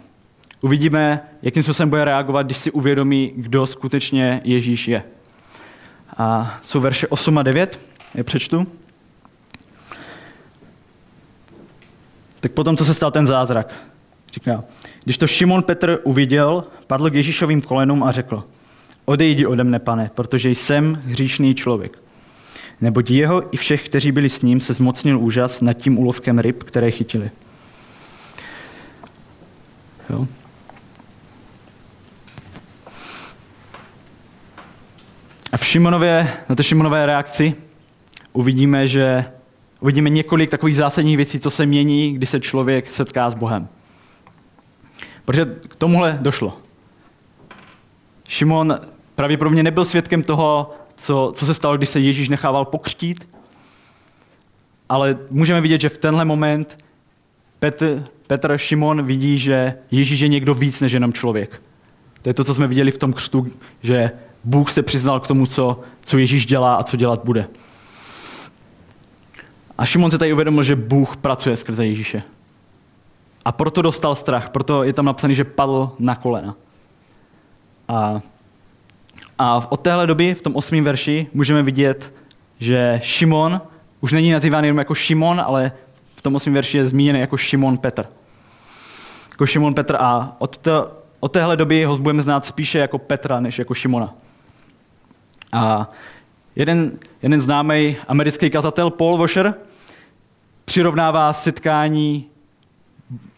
[0.61, 5.03] Uvidíme, jakým způsobem bude reagovat, když si uvědomí, kdo skutečně Ježíš je.
[6.16, 7.81] A jsou verše 8 a 9,
[8.14, 8.66] je přečtu.
[12.40, 13.74] Tak potom, co se stal ten zázrak.
[14.35, 14.64] Říká,
[15.05, 18.45] když to Šimon Petr uviděl, padl k Ježíšovým kolenům a řekl,
[19.05, 21.99] odejdi ode mne, pane, protože jsem hříšný člověk.
[22.81, 26.62] Neboť jeho i všech, kteří byli s ním, se zmocnil úžas nad tím úlovkem ryb,
[26.62, 27.31] které chytili.
[30.11, 30.27] Jo.
[35.57, 37.55] v Šimonově, na té Šimonové reakci
[38.33, 39.25] uvidíme, že
[39.81, 43.69] uvidíme několik takových zásadních věcí, co se mění, když se člověk setká s Bohem.
[45.31, 46.57] Protože k tomuhle došlo.
[48.29, 48.79] Šimon
[49.14, 53.29] pravděpodobně nebyl svědkem toho, co, co se stalo, když se Ježíš nechával pokřtít,
[54.88, 56.85] ale můžeme vidět, že v tenhle moment
[57.59, 61.62] Petr, Petr Šimon vidí, že Ježíš je někdo víc než jenom člověk.
[62.23, 63.47] To je to, co jsme viděli v tom křtu,
[63.83, 64.11] že
[64.45, 67.49] Bůh se přiznal k tomu, co, co Ježíš dělá a co dělat bude.
[69.79, 72.23] A Šimon se tady uvědomil, že Bůh pracuje skrze Ježíše.
[73.44, 76.55] A proto dostal strach, proto je tam napsané, že padl na kolena.
[77.88, 78.20] A,
[79.38, 82.14] a od téhle doby, v tom osmém verši, můžeme vidět,
[82.59, 83.61] že Šimon
[84.00, 85.72] už není nazýván jenom jako Šimon, ale
[86.16, 88.07] v tom osmém verši je zmíněn jako Šimon Petr.
[89.31, 93.40] Jako Šimon Petr a od, to, od téhle doby ho budeme znát spíše jako Petra,
[93.40, 94.14] než jako Šimona.
[95.53, 95.90] A
[96.57, 99.55] jeden, jeden známý americký kazatel Paul Washer
[100.64, 102.26] přirovnává setkání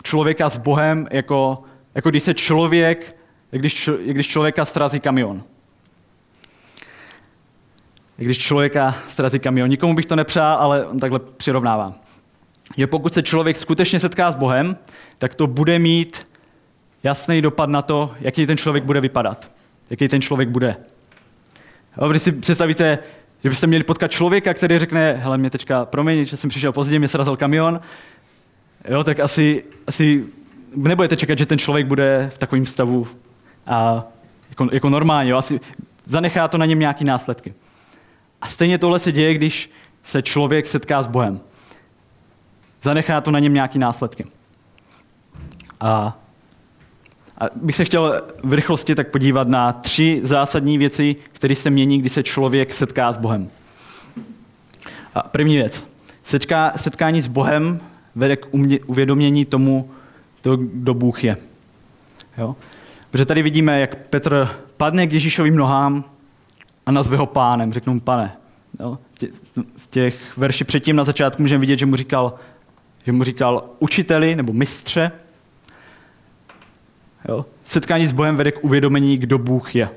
[0.02, 1.62] člověka s Bohem jako,
[1.94, 3.16] jako když se člověk,
[3.50, 5.42] když, když člověka strazí kamion.
[8.16, 9.68] Když člověka strazí kamion.
[9.68, 11.94] Nikomu bych to nepřál, ale on takhle přirovnává.
[12.76, 14.76] Že pokud se člověk skutečně setká s Bohem,
[15.18, 16.26] tak to bude mít
[17.02, 19.50] jasný dopad na to, jaký ten člověk bude vypadat.
[19.90, 20.76] Jaký ten člověk bude.
[22.00, 22.98] Jo, když si představíte,
[23.44, 26.98] že byste měli potkat člověka, který řekne, hele, mě teďka, promiň, že jsem přišel pozdě,
[26.98, 27.80] mě srazil kamion,
[28.88, 30.26] jo, tak asi, asi
[30.76, 33.06] nebudete čekat, že ten člověk bude v takovém stavu
[33.66, 34.04] a
[34.50, 35.60] jako, jako normálně, jo, asi
[36.06, 37.54] zanechá to na něm nějaký následky.
[38.42, 39.70] A stejně tohle se děje, když
[40.04, 41.40] se člověk setká s Bohem.
[42.82, 44.26] Zanechá to na něm nějaký následky.
[45.80, 46.18] A
[47.42, 51.98] a bych se chtěl v rychlosti tak podívat na tři zásadní věci, které se mění,
[51.98, 53.48] když se člověk setká s Bohem.
[55.14, 55.86] A první věc.
[56.24, 57.80] Setká, setkání s Bohem
[58.14, 58.46] vede k
[58.87, 59.90] uvědomění tomu,
[60.40, 61.37] to, kdo Bůh je.
[62.38, 62.57] Jo?
[63.11, 66.05] Protože tady vidíme, jak Petr padne k Ježíšovým nohám
[66.87, 68.37] a nazve ho pánem, řeknu mu pane.
[68.81, 68.98] Jo?
[69.77, 72.35] V těch verši předtím na začátku můžeme vidět, že mu říkal,
[73.05, 75.12] že mu říkal učiteli nebo mistře,
[77.29, 77.46] Jo?
[77.64, 79.88] Setkání s Bohem vede k uvědomení, kdo Bůh je.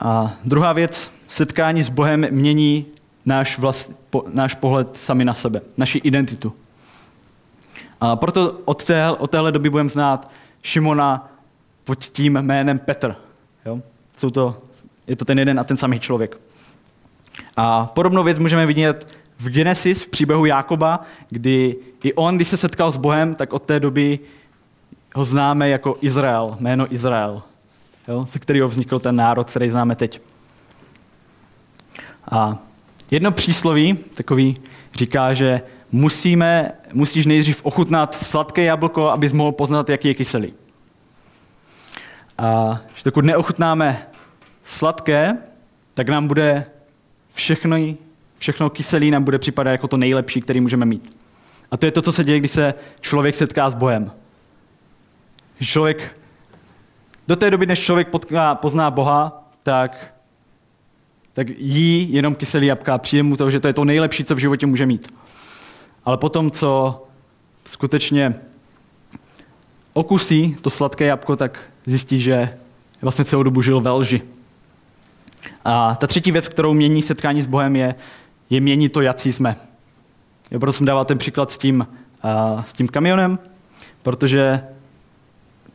[0.00, 2.86] A druhá věc, setkání s Bohem mění
[3.26, 6.52] náš, vlast, po, náš pohled sami na sebe, naši identitu.
[8.00, 10.30] A proto od, té, od téhle doby budeme znát
[10.62, 11.32] Šimona
[11.84, 13.16] pod tím jménem Petr.
[13.66, 13.80] Jo?
[14.16, 14.62] Jsou to,
[15.06, 16.40] je to ten jeden a ten samý člověk.
[17.56, 22.56] A podobnou věc můžeme vidět v Genesis, v příběhu Jákoba, kdy i on, když se
[22.56, 24.18] setkal s Bohem, tak od té doby
[25.14, 27.42] ho známe jako Izrael, jméno Izrael,
[28.08, 30.20] jo, ze kterého vznikl ten národ, který známe teď.
[32.30, 32.58] A
[33.10, 34.56] jedno přísloví, takový,
[34.94, 35.62] říká, že
[35.92, 40.54] musíme, musíš nejdřív ochutnat sladké jablko, abys mohl poznat, jaký je kyselý.
[42.38, 44.06] A že dokud neochutnáme
[44.64, 45.38] sladké,
[45.94, 46.66] tak nám bude
[47.34, 47.76] všechno,
[48.38, 51.16] všechno kyselý nám bude připadat jako to nejlepší, který můžeme mít.
[51.70, 54.12] A to je to, co se děje, když se člověk setká s Bohem
[55.64, 56.20] člověk,
[57.28, 60.13] do té doby, než člověk potká, pozná Boha, tak,
[61.34, 64.34] tak jí jenom kyselý jabka a přijde mu to, že to je to nejlepší, co
[64.34, 65.08] v životě může mít.
[66.04, 67.02] Ale potom, co
[67.66, 68.34] skutečně
[69.92, 72.58] okusí to sladké jabko, tak zjistí, že
[73.02, 74.22] vlastně celou dobu žil ve lži.
[75.64, 77.94] A ta třetí věc, kterou mění setkání s Bohem, je,
[78.50, 79.56] je mění to, jaký jsme.
[80.50, 81.86] Já proto jsem dával ten příklad s tím,
[82.24, 83.38] uh, s tím kamionem,
[84.02, 84.60] protože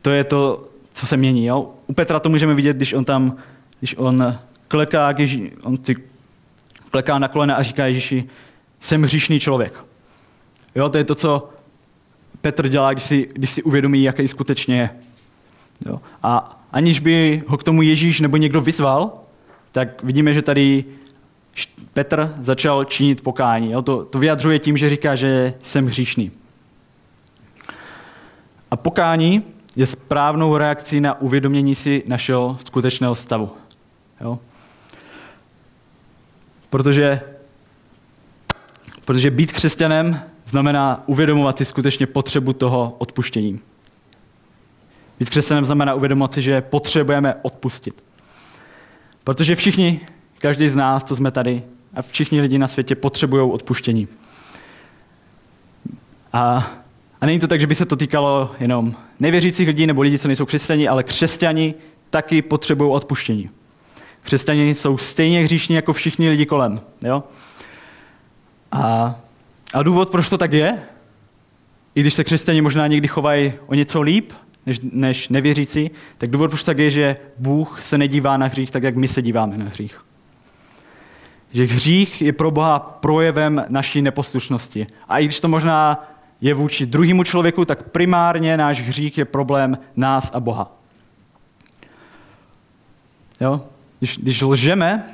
[0.02, 1.46] to je to, co se mění.
[1.46, 1.70] Jo?
[1.86, 3.36] U Petra to můžeme vidět, když on tam,
[3.78, 4.38] když on
[4.70, 5.94] kleká, Ježí, on si
[6.90, 8.24] kleká na kolena a říká Ježíši,
[8.80, 9.84] jsem hříšný člověk.
[10.74, 11.50] Jo, to je to, co
[12.40, 14.90] Petr dělá, když si, když si uvědomí, jaký skutečně je.
[15.86, 16.00] Jo.
[16.22, 19.12] A aniž by ho k tomu Ježíš nebo někdo vyzval,
[19.72, 20.84] tak vidíme, že tady
[21.92, 23.72] Petr začal činit pokání.
[23.72, 23.82] Jo.
[23.82, 26.30] To, to vyjadřuje tím, že říká, že jsem hříšný.
[28.70, 29.42] A pokání
[29.76, 33.50] je správnou reakcí na uvědomění si našeho skutečného stavu.
[34.20, 34.38] Jo?
[36.70, 37.20] Protože,
[39.04, 43.60] protože být křesťanem znamená uvědomovat si skutečně potřebu toho odpuštění.
[45.18, 48.04] Být křesťanem znamená uvědomovat si, že potřebujeme odpustit.
[49.24, 50.00] Protože všichni,
[50.38, 51.62] každý z nás, co jsme tady,
[51.94, 54.08] a všichni lidi na světě potřebují odpuštění.
[56.32, 56.70] A
[57.20, 60.28] a není to tak, že by se to týkalo jenom nevěřících lidí nebo lidí, co
[60.28, 61.74] nejsou křesťani, ale křesťani
[62.10, 63.50] taky potřebují odpuštění.
[64.22, 66.80] Křesťani jsou stejně hříšní jako všichni lidi kolem.
[67.04, 67.24] Jo?
[68.72, 69.16] A,
[69.74, 70.82] a důvod, proč to tak je,
[71.94, 74.32] i když se křesťani možná někdy chovají o něco líp
[74.66, 78.82] než, než nevěřící, tak důvod, proč tak je, že Bůh se nedívá na hřích tak,
[78.82, 80.04] jak my se díváme na hřích.
[81.52, 84.86] Že hřích je pro Boha projevem naší neposlušnosti.
[85.08, 86.08] A i když to možná
[86.40, 90.72] je vůči druhému člověku, tak primárně náš hřích je problém nás a Boha.
[93.40, 93.60] Jo?
[94.00, 95.04] Když, když lžeme,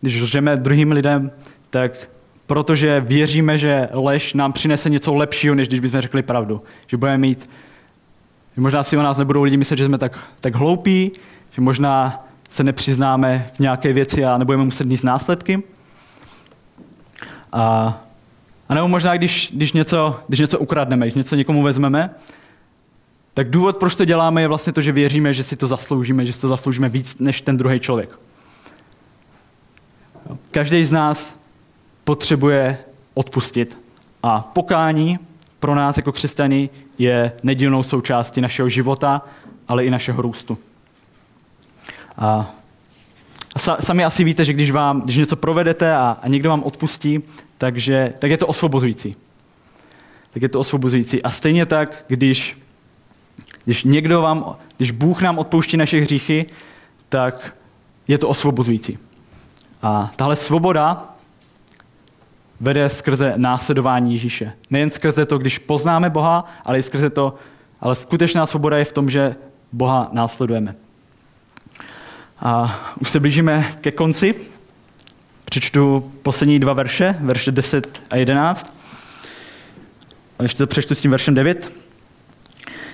[0.00, 1.30] když lžeme druhým lidem,
[1.70, 2.08] tak
[2.46, 6.62] protože věříme, že lež nám přinese něco lepšího, než když bychom řekli pravdu.
[6.86, 7.50] Že budeme mít,
[8.54, 11.12] že možná si o nás nebudou lidi myslet, že jsme tak, tak hloupí,
[11.50, 15.62] že možná se nepřiznáme k nějaké věci a nebudeme muset níst následky.
[17.52, 17.98] A,
[18.68, 22.10] a nebo možná, když, když, něco, když něco ukradneme, když něco někomu vezmeme,
[23.36, 26.32] tak důvod, proč to děláme, je vlastně to, že věříme, že si to zasloužíme, že
[26.32, 28.18] si to zasloužíme víc než ten druhý člověk.
[30.50, 31.36] Každý z nás
[32.04, 32.78] potřebuje
[33.14, 33.78] odpustit.
[34.22, 35.18] A pokání
[35.60, 39.22] pro nás jako křesťany je nedílnou součástí našeho života,
[39.68, 40.58] ale i našeho růstu.
[42.18, 42.54] A
[43.80, 47.22] sami asi víte, že když, vám, když něco provedete a, a někdo vám odpustí,
[47.58, 49.16] takže, tak je to osvobozující.
[50.32, 51.22] Tak je to osvobozující.
[51.22, 52.65] A stejně tak, když,
[53.66, 56.46] když někdo vám, když Bůh nám odpouští naše hříchy,
[57.08, 57.56] tak
[58.08, 58.98] je to osvobozující.
[59.82, 61.04] A tahle svoboda
[62.60, 64.52] vede skrze následování Ježíše.
[64.70, 67.34] Nejen skrze to, když poznáme Boha, ale i skrze to,
[67.80, 69.36] ale skutečná svoboda je v tom, že
[69.72, 70.74] Boha následujeme.
[72.40, 74.34] A už se blížíme ke konci.
[75.44, 78.76] Přečtu poslední dva verše, verše 10 a 11.
[80.38, 81.85] A ještě to přečtu s tím veršem 9.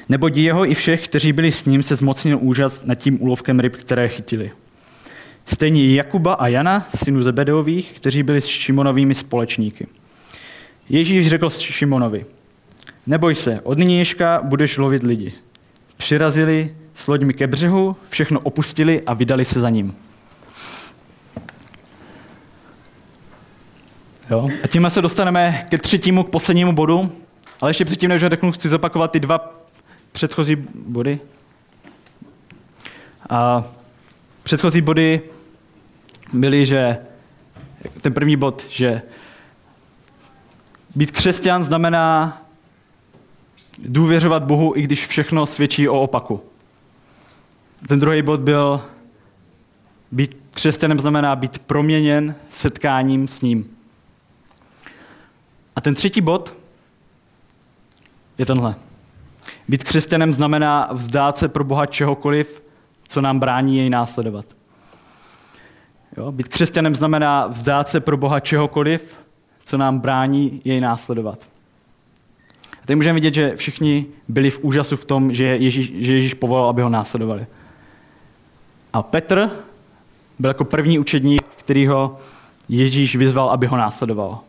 [0.08, 3.76] Nebo jeho i všech, kteří byli s ním, se zmocnil úžas nad tím úlovkem ryb,
[3.76, 4.50] které chytili.
[5.46, 9.86] Stejně Jakuba a Jana, synu Zebedeových, kteří byli s Šimonovými společníky.
[10.88, 12.26] Ježíš řekl Šimonovi,
[13.06, 15.32] neboj se, od nynějška budeš lovit lidi.
[15.96, 19.94] Přirazili s loďmi ke břehu, všechno opustili a vydali se za ním.
[24.30, 24.48] Jo?
[24.64, 27.12] A tím se dostaneme ke třetímu, k poslednímu bodu,
[27.60, 29.61] ale ještě předtím, než ho řeknu, chci zopakovat ty dva
[30.12, 31.20] předchozí body.
[33.30, 33.64] A
[34.42, 35.20] předchozí body
[36.32, 36.98] byly, že
[38.00, 39.02] ten první bod, že
[40.94, 42.38] být křesťan znamená
[43.78, 46.40] důvěřovat Bohu, i když všechno svědčí o opaku.
[47.88, 48.82] Ten druhý bod byl,
[50.12, 53.76] být křesťanem znamená být proměněn setkáním s ním.
[55.76, 56.54] A ten třetí bod
[58.38, 58.74] je tenhle.
[59.68, 62.62] Být křesťanem znamená vzdát se pro Boha čehokoliv,
[63.08, 64.46] co nám brání jej následovat.
[66.16, 66.32] Jo?
[66.32, 69.20] Být křesťanem znamená vzdát se pro Boha čehokoliv,
[69.64, 71.46] co nám brání jej následovat.
[72.82, 76.34] A tady můžeme vidět, že všichni byli v úžasu v tom, že Ježíš, že Ježíš
[76.34, 77.46] povolal, aby ho následovali.
[78.92, 79.50] A Petr
[80.38, 82.18] byl jako první učedník, který ho
[82.68, 84.40] Ježíš vyzval, aby ho následoval.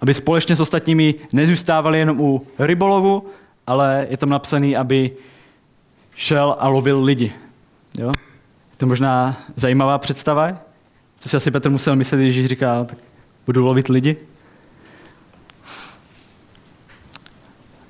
[0.00, 3.26] Aby společně s ostatními nezůstávali jenom u rybolovu,
[3.66, 5.10] ale je tam napsaný, aby
[6.16, 7.32] šel a lovil lidi.
[7.98, 8.08] Jo?
[8.70, 10.58] Je to možná zajímavá představa,
[11.18, 12.98] co si asi Petr musel myslet, když říká, tak
[13.46, 14.16] budu lovit lidi.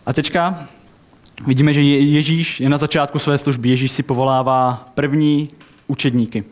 [0.06, 0.68] A teďka
[1.46, 3.68] vidíme, že Ježíš je na začátku své služby.
[3.68, 5.50] Ježíš si povolává první
[5.86, 6.44] učedníky.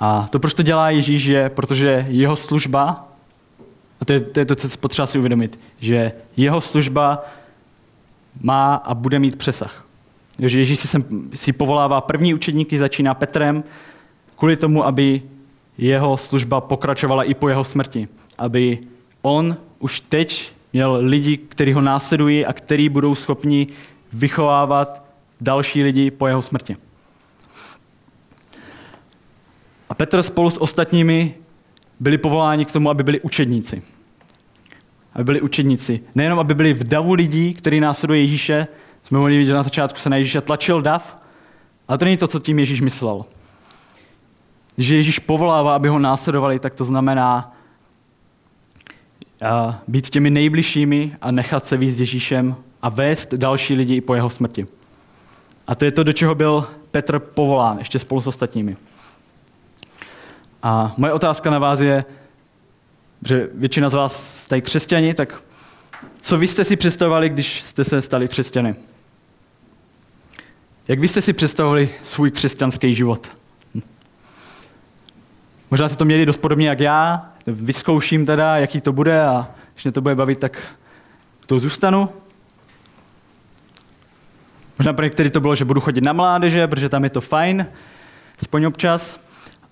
[0.00, 3.07] A to, proč to dělá Ježíš, je, protože jeho služba,
[4.00, 7.24] a to je to, je to co potřeba si uvědomit, že jeho služba
[8.40, 9.86] má a bude mít přesah.
[10.38, 13.64] že Ježíš si, sem, si povolává první učedníky, začíná Petrem,
[14.36, 15.22] kvůli tomu, aby
[15.78, 18.08] jeho služba pokračovala i po jeho smrti.
[18.38, 18.78] Aby
[19.22, 23.66] on už teď měl lidi, kteří ho následují a kteří budou schopni
[24.12, 25.04] vychovávat
[25.40, 26.76] další lidi po jeho smrti.
[29.88, 31.34] A Petr spolu s ostatními
[32.00, 33.82] byli povoláni k tomu, aby byli učedníci.
[35.18, 36.00] Aby byli učedníci.
[36.14, 38.66] Nejenom, aby byli v davu lidí, kteří následují Ježíše,
[39.02, 41.22] jsme mohli vidět, že na začátku se na Ježíše tlačil dav,
[41.88, 43.24] ale to není to, co tím Ježíš myslel.
[44.76, 47.56] Když Ježíš povolává, aby ho následovali, tak to znamená
[49.88, 54.30] být těmi nejbližšími a nechat se víc Ježíšem a vést další lidi i po jeho
[54.30, 54.66] smrti.
[55.66, 58.76] A to je to, do čeho byl Petr povolán, ještě spolu s ostatními.
[60.62, 62.04] A moje otázka na vás je,
[63.26, 65.42] že většina z vás jste křesťani, tak
[66.20, 68.76] co vy jste si představovali, když jste se stali křesťany?
[70.88, 73.28] Jak vy jste si představovali svůj křesťanský život?
[75.70, 79.84] Možná si to měli dost podobně jak já, vyzkouším teda, jaký to bude a když
[79.84, 80.62] mě to bude bavit, tak
[81.46, 82.08] to zůstanu.
[84.78, 87.66] Možná pro některý to bylo, že budu chodit na mládeže, protože tam je to fajn,
[88.42, 89.20] aspoň občas,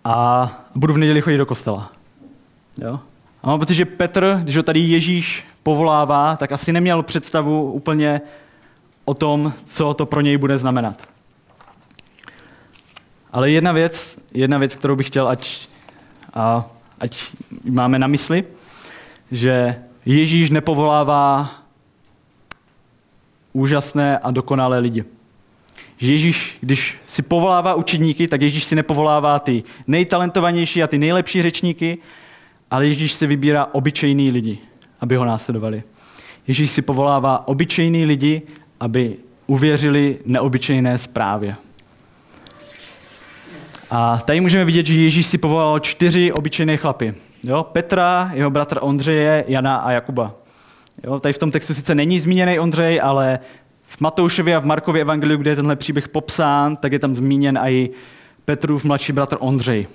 [0.05, 1.93] a budu v neděli chodit do kostela.
[2.79, 3.01] Jo?
[3.43, 8.21] A mám pocit, že Petr, když ho tady Ježíš povolává, tak asi neměl představu úplně
[9.05, 11.09] o tom, co to pro něj bude znamenat.
[13.33, 15.69] Ale jedna věc, jedna věc, kterou bych chtěl, ať,
[16.35, 16.67] a,
[17.01, 17.17] ať
[17.65, 18.45] máme na mysli,
[19.31, 19.77] že
[20.07, 21.55] Ježíš nepovolává
[23.53, 25.05] úžasné a dokonalé lidi.
[25.99, 31.43] Že Ježíš, když si povolává učedníky, tak Ježíš si nepovolává ty nejtalentovanější a ty nejlepší
[31.43, 31.99] řečníky,
[32.71, 34.59] ale Ježíš si vybírá obyčejný lidi,
[35.01, 35.83] aby ho následovali.
[36.47, 38.43] Ježíš si povolává obyčejný lidi,
[38.81, 41.57] aby uvěřili neobyčejné zprávě.
[43.91, 47.15] A tady můžeme vidět, že Ježíš si povolal čtyři obyčejné chlapy.
[47.45, 47.63] Jo?
[47.73, 50.35] Petra, jeho bratr Ondřeje, Jana a Jakuba.
[51.05, 51.21] Jo?
[51.21, 53.39] Tady v tom textu sice není zmíněný Ondřej, ale
[53.85, 57.59] v Matoušově a v Markově evangeliu, kde je tenhle příběh popsán, tak je tam zmíněn
[57.63, 57.91] i
[58.45, 59.87] Petrův mladší bratr Ondřej.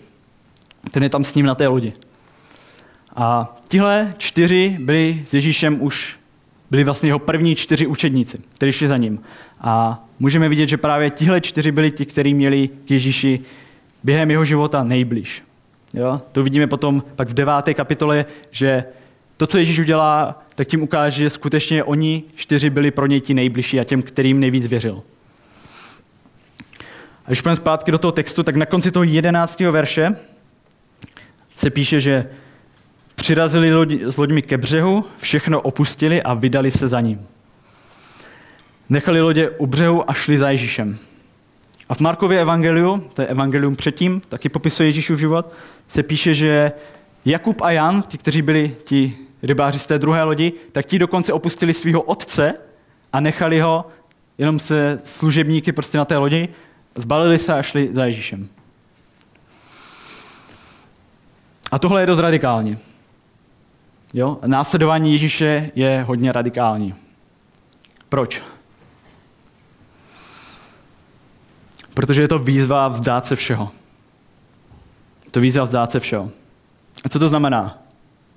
[0.91, 1.93] Ten je tam s ním na té lodi.
[3.15, 6.19] A tihle čtyři byli s Ježíšem už,
[6.71, 9.21] byli vlastně jeho první čtyři učedníci, kteří šli za ním.
[9.61, 13.39] A můžeme vidět, že právě tihle čtyři byli ti, kteří měli k Ježíši
[14.03, 15.43] během jeho života nejblíž.
[15.93, 16.21] Jo?
[16.31, 18.83] To vidíme potom pak v deváté kapitole, že
[19.37, 23.33] to, co Ježíš udělá, tak tím ukáže, že skutečně oni čtyři byli pro něj ti
[23.33, 25.03] nejbližší a těm, kterým nejvíc věřil.
[27.25, 30.15] A když půjdeme zpátky do toho textu, tak na konci toho jedenáctého verše
[31.55, 32.25] se píše, že
[33.21, 37.27] přirazili lodi, s loďmi ke břehu, všechno opustili a vydali se za ním.
[38.89, 40.97] Nechali lodě u břehu a šli za Ježíšem.
[41.89, 45.53] A v Markově evangeliu, to je evangelium předtím, taky popisuje Ježíšův život,
[45.87, 46.71] se píše, že
[47.25, 51.33] Jakub a Jan, ti, kteří byli ti rybáři z té druhé lodi, tak ti dokonce
[51.33, 52.53] opustili svého otce
[53.13, 53.85] a nechali ho
[54.37, 56.49] jenom se služebníky prostě na té lodi,
[56.95, 58.49] zbalili se a šli za Ježíšem.
[61.71, 62.77] A tohle je dost radikální.
[64.13, 64.39] Jo?
[64.45, 66.95] Následování Ježíše je hodně radikální.
[68.09, 68.41] Proč?
[71.93, 73.69] Protože je to výzva vzdát se všeho.
[75.31, 76.29] To výzva vzdát se všeho.
[77.05, 77.77] A co to znamená?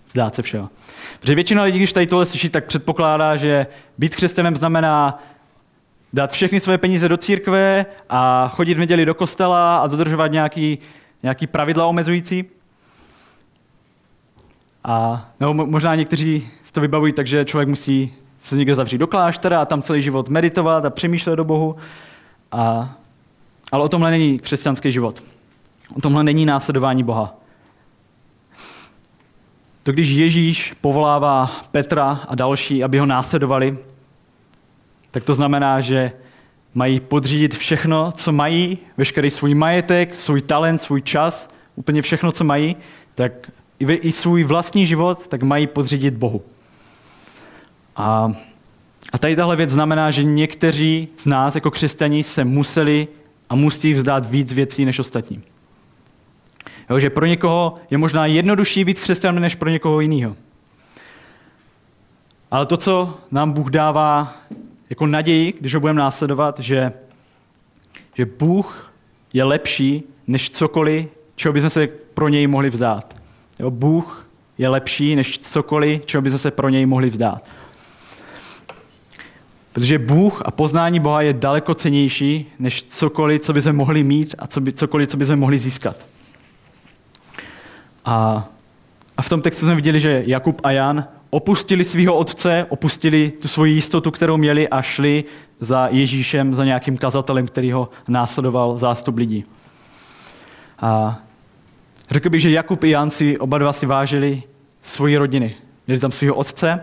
[0.07, 0.68] Vzdát se všeho.
[1.20, 3.66] Protože většina lidí, když tady tohle slyší, tak předpokládá, že
[3.99, 5.22] být křesťanem znamená
[6.12, 10.79] dát všechny své peníze do církve a chodit v neděli do kostela a dodržovat nějaký,
[11.22, 12.45] nějaký pravidla omezující.
[14.85, 19.62] A nebo možná někteří to vybavují tak, že člověk musí se někde zavřít do kláštera
[19.62, 21.76] a tam celý život meditovat a přemýšlet do Bohu.
[22.53, 22.95] A,
[23.72, 25.22] ale o tomhle není křesťanský život.
[25.97, 27.35] O tomhle není následování Boha.
[29.82, 33.78] To když Ježíš povolává Petra a další, aby ho následovali,
[35.11, 36.12] tak to znamená, že
[36.74, 42.45] mají podřídit všechno, co mají, veškerý svůj majetek, svůj talent, svůj čas, úplně všechno, co
[42.45, 42.76] mají,
[43.14, 43.32] tak
[43.81, 46.43] i svůj vlastní život, tak mají podřídit Bohu.
[47.97, 48.33] A,
[49.12, 53.09] a tady tahle věc znamená, že někteří z nás jako křesťaní se museli
[53.49, 55.43] a musí vzdát víc věcí než ostatní.
[56.91, 60.37] Jo, že pro někoho je možná jednodušší být křesťanem než pro někoho jiného.
[62.51, 64.37] Ale to, co nám Bůh dává
[64.91, 66.93] jako naději, když ho budeme následovat, že,
[68.14, 68.93] že Bůh
[69.33, 71.07] je lepší než cokoliv,
[71.37, 73.14] čeho bychom se pro něj mohli vzdát.
[73.59, 74.27] Jo, Bůh
[74.59, 77.51] je lepší než cokoliv, čeho bychom se pro něj mohli vzdát.
[79.73, 84.47] Protože Bůh a poznání Boha je daleko cenější než cokoliv, co bychom mohli mít a
[84.47, 86.07] co by, cokoliv, co bychom mohli získat.
[88.05, 88.49] A,
[89.17, 93.49] a v tom textu jsme viděli, že Jakub a Jan opustili svého otce, opustili tu
[93.49, 95.25] svoji jistotu, kterou měli a šli
[95.61, 99.45] za Ježíšem, za nějakým kazatelem, který ho následoval zástup lidí.
[100.79, 101.19] A
[102.11, 104.43] řekl bych, že Jakub i Jan si oba dva si vážili
[104.83, 105.55] svoji rodiny.
[105.87, 106.81] Měli tam svého otce,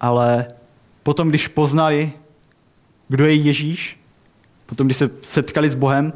[0.00, 0.48] ale
[1.02, 2.12] potom, když poznali,
[3.08, 4.00] kdo je Ježíš,
[4.66, 6.12] potom, když se setkali s Bohem,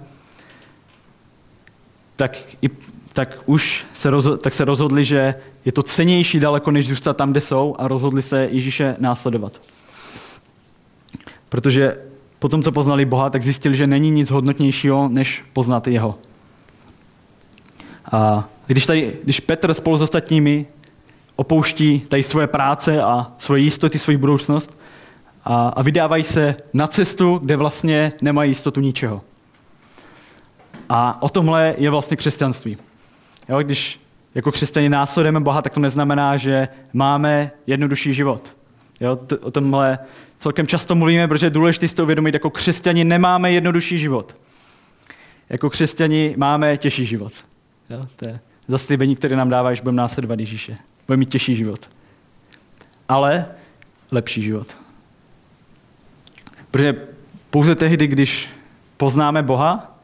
[2.16, 2.70] tak i
[3.12, 7.30] tak už se, rozhodli, tak se rozhodli, že je to cenější daleko, než zůstat tam,
[7.30, 9.60] kde jsou a rozhodli se Ježíše následovat.
[11.48, 11.96] Protože
[12.38, 16.18] potom, co poznali Boha, tak zjistili, že není nic hodnotnějšího, než poznat jeho.
[18.12, 20.66] A když, tady, když Petr spolu s ostatními
[21.36, 24.78] opouští tady svoje práce a svoje jistoty, svoji budoucnost
[25.44, 29.22] a, a vydávají se na cestu, kde vlastně nemají jistotu ničeho.
[30.88, 32.76] A o tomhle je vlastně křesťanství.
[33.48, 34.00] Jo, když
[34.34, 38.56] jako křesťani následujeme Boha, tak to neznamená, že máme jednodušší život.
[39.00, 39.98] Jo, t- o tomhle
[40.38, 44.36] celkem často mluvíme, protože je důležité si to uvědomit, jako křesťani nemáme jednodušší život.
[45.48, 47.32] Jako křesťani máme těžší život.
[47.92, 50.76] Jo, to je zaslíbení, které nám dává, že budeme následovat Ježíše.
[51.06, 51.88] Budeme mít těžší život.
[53.08, 53.46] Ale
[54.10, 54.66] lepší život.
[56.70, 57.06] Protože
[57.50, 58.48] pouze tehdy, když
[58.96, 59.98] poznáme Boha,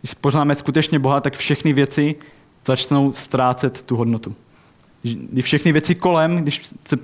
[0.00, 2.14] když poznáme skutečně Boha, tak všechny věci
[2.66, 4.34] začnou ztrácet tu hodnotu.
[5.02, 6.96] Když všechny věci kolem, když, se,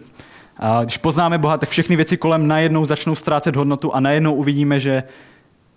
[0.57, 4.81] a když poznáme Boha, tak všechny věci kolem najednou začnou ztrácet hodnotu a najednou uvidíme,
[4.81, 5.03] že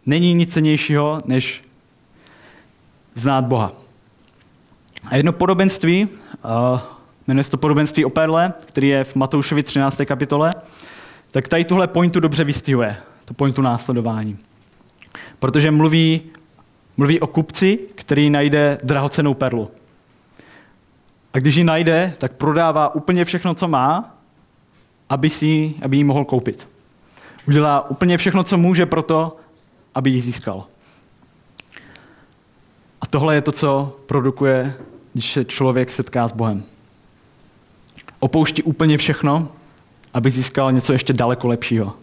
[0.06, 1.64] není nic cenějšího, než
[3.16, 3.83] znát Boha.
[5.06, 6.80] A jedno podobenství, uh,
[7.28, 10.02] jmenuje se to podobenství o perle, který je v Matoušovi 13.
[10.06, 10.54] kapitole,
[11.32, 14.38] tak tady tuhle pointu dobře vystihuje, to pointu následování.
[15.40, 16.22] Protože mluví,
[16.98, 19.72] mluví o kupci, který najde drahocenou perlu.
[21.34, 24.18] A když ji najde, tak prodává úplně všechno, co má,
[25.10, 26.68] aby, si, aby ji mohl koupit.
[27.48, 29.38] Udělá úplně všechno, co může pro to,
[29.96, 30.64] aby ji získal.
[33.02, 34.74] A tohle je to, co produkuje,
[35.14, 36.64] když se člověk setká s Bohem.
[38.20, 39.52] Opouští úplně všechno,
[40.14, 41.94] aby získal něco ještě daleko lepšího.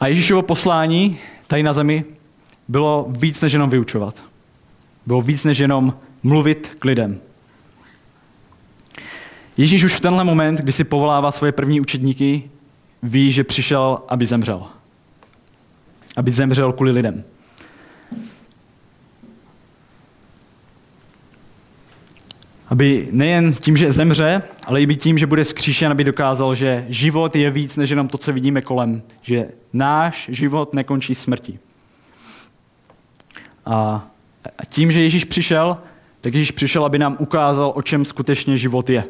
[0.00, 2.04] A Ježíšovo poslání tady na zemi
[2.68, 4.24] bylo víc než jenom vyučovat.
[5.06, 7.20] Bylo víc než jenom mluvit k lidem.
[9.56, 12.50] Ježíš už v tenhle moment, kdy si povolává svoje první učedníky,
[13.02, 14.66] ví, že přišel, aby zemřel.
[16.16, 17.24] Aby zemřel kvůli lidem.
[22.70, 27.36] Aby nejen tím, že zemře, ale i tím, že bude skříšen, aby dokázal, že život
[27.36, 29.02] je víc než jenom to, co vidíme kolem.
[29.22, 31.58] Že náš život nekončí smrtí.
[33.66, 34.06] A
[34.68, 35.78] tím, že Ježíš přišel,
[36.20, 39.04] tak Ježíš přišel, aby nám ukázal, o čem skutečně život je.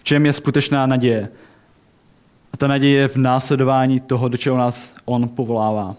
[0.00, 1.28] V čem je skutečná naděje.
[2.52, 5.96] A ta naděje je v následování toho, do čeho nás on povolává.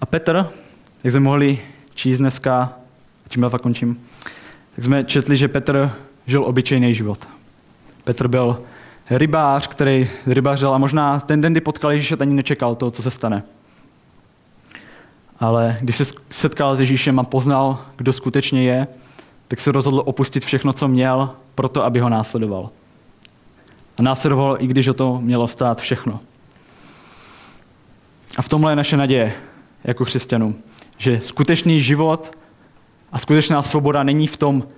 [0.00, 0.46] A Petr,
[1.04, 1.60] jak jsme mohli
[1.94, 2.77] číst dneska,
[3.28, 4.00] tím já končím,
[4.74, 5.90] tak jsme četli, že Petr
[6.26, 7.28] žil obyčejný život.
[8.04, 8.62] Petr byl
[9.10, 13.10] rybář, který rybařil a možná ten den, kdy potkal Ježíše, ani nečekal to, co se
[13.10, 13.42] stane.
[15.40, 18.86] Ale když se setkal s Ježíšem a poznal, kdo skutečně je,
[19.48, 22.70] tak se rozhodl opustit všechno, co měl, proto, aby ho následoval.
[23.98, 26.20] A následoval, i když o to mělo stát všechno.
[28.36, 29.34] A v tomhle je naše naděje
[29.84, 30.54] jako křesťanů,
[30.98, 32.37] že skutečný život
[33.12, 34.68] a skutečná svoboda není v tom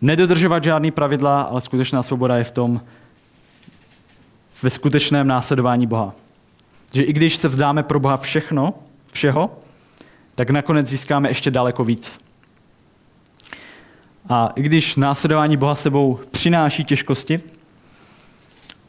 [0.00, 2.80] nedodržovat žádný pravidla, ale skutečná svoboda je v tom
[4.62, 6.12] ve skutečném následování Boha.
[6.92, 8.74] Že i když se vzdáme pro Boha všechno,
[9.12, 9.58] všeho,
[10.34, 12.18] tak nakonec získáme ještě daleko víc.
[14.28, 17.40] A i když následování Boha sebou přináší těžkosti,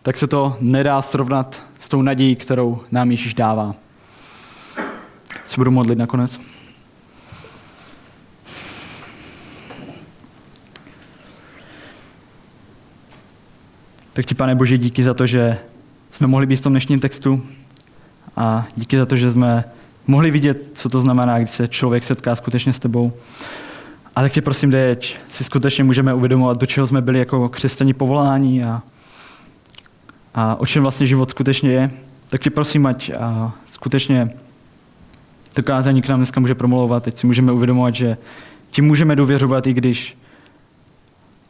[0.01, 3.75] tak se to nedá srovnat s tou nadějí, kterou nám Ježíš dává.
[5.45, 6.39] Se budu modlit nakonec.
[14.21, 15.57] Tak ti, pane Bože, díky za to, že
[16.11, 17.43] jsme mohli být v tom dnešním textu
[18.35, 19.63] a díky za to, že jsme
[20.07, 23.13] mohli vidět, co to znamená, když se člověk setká skutečně s tebou.
[24.15, 27.93] A tak tě prosím, deč, si skutečně můžeme uvědomovat, do čeho jsme byli jako křesťani
[27.93, 28.81] povolání a,
[30.35, 31.91] a o čem vlastně život skutečně je.
[32.29, 34.29] Tak tě prosím, ať a skutečně
[35.53, 38.17] to kázání k nám dneska může promlouvat, teď si můžeme uvědomovat, že
[38.71, 40.17] ti můžeme důvěřovat, i když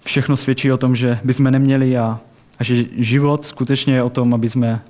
[0.04, 2.20] všechno svědčí o tom, že bychom neměli a,
[2.62, 4.82] a že život skutečně je o tom, aby jsme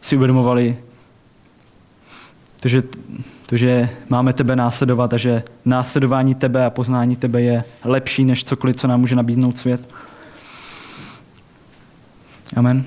[0.00, 0.78] si uvědomovali,
[2.60, 2.82] to že,
[3.46, 8.44] to, že máme tebe následovat a že následování tebe a poznání tebe je lepší než
[8.44, 9.88] cokoliv, co nám může nabídnout svět.
[12.56, 12.84] Amen.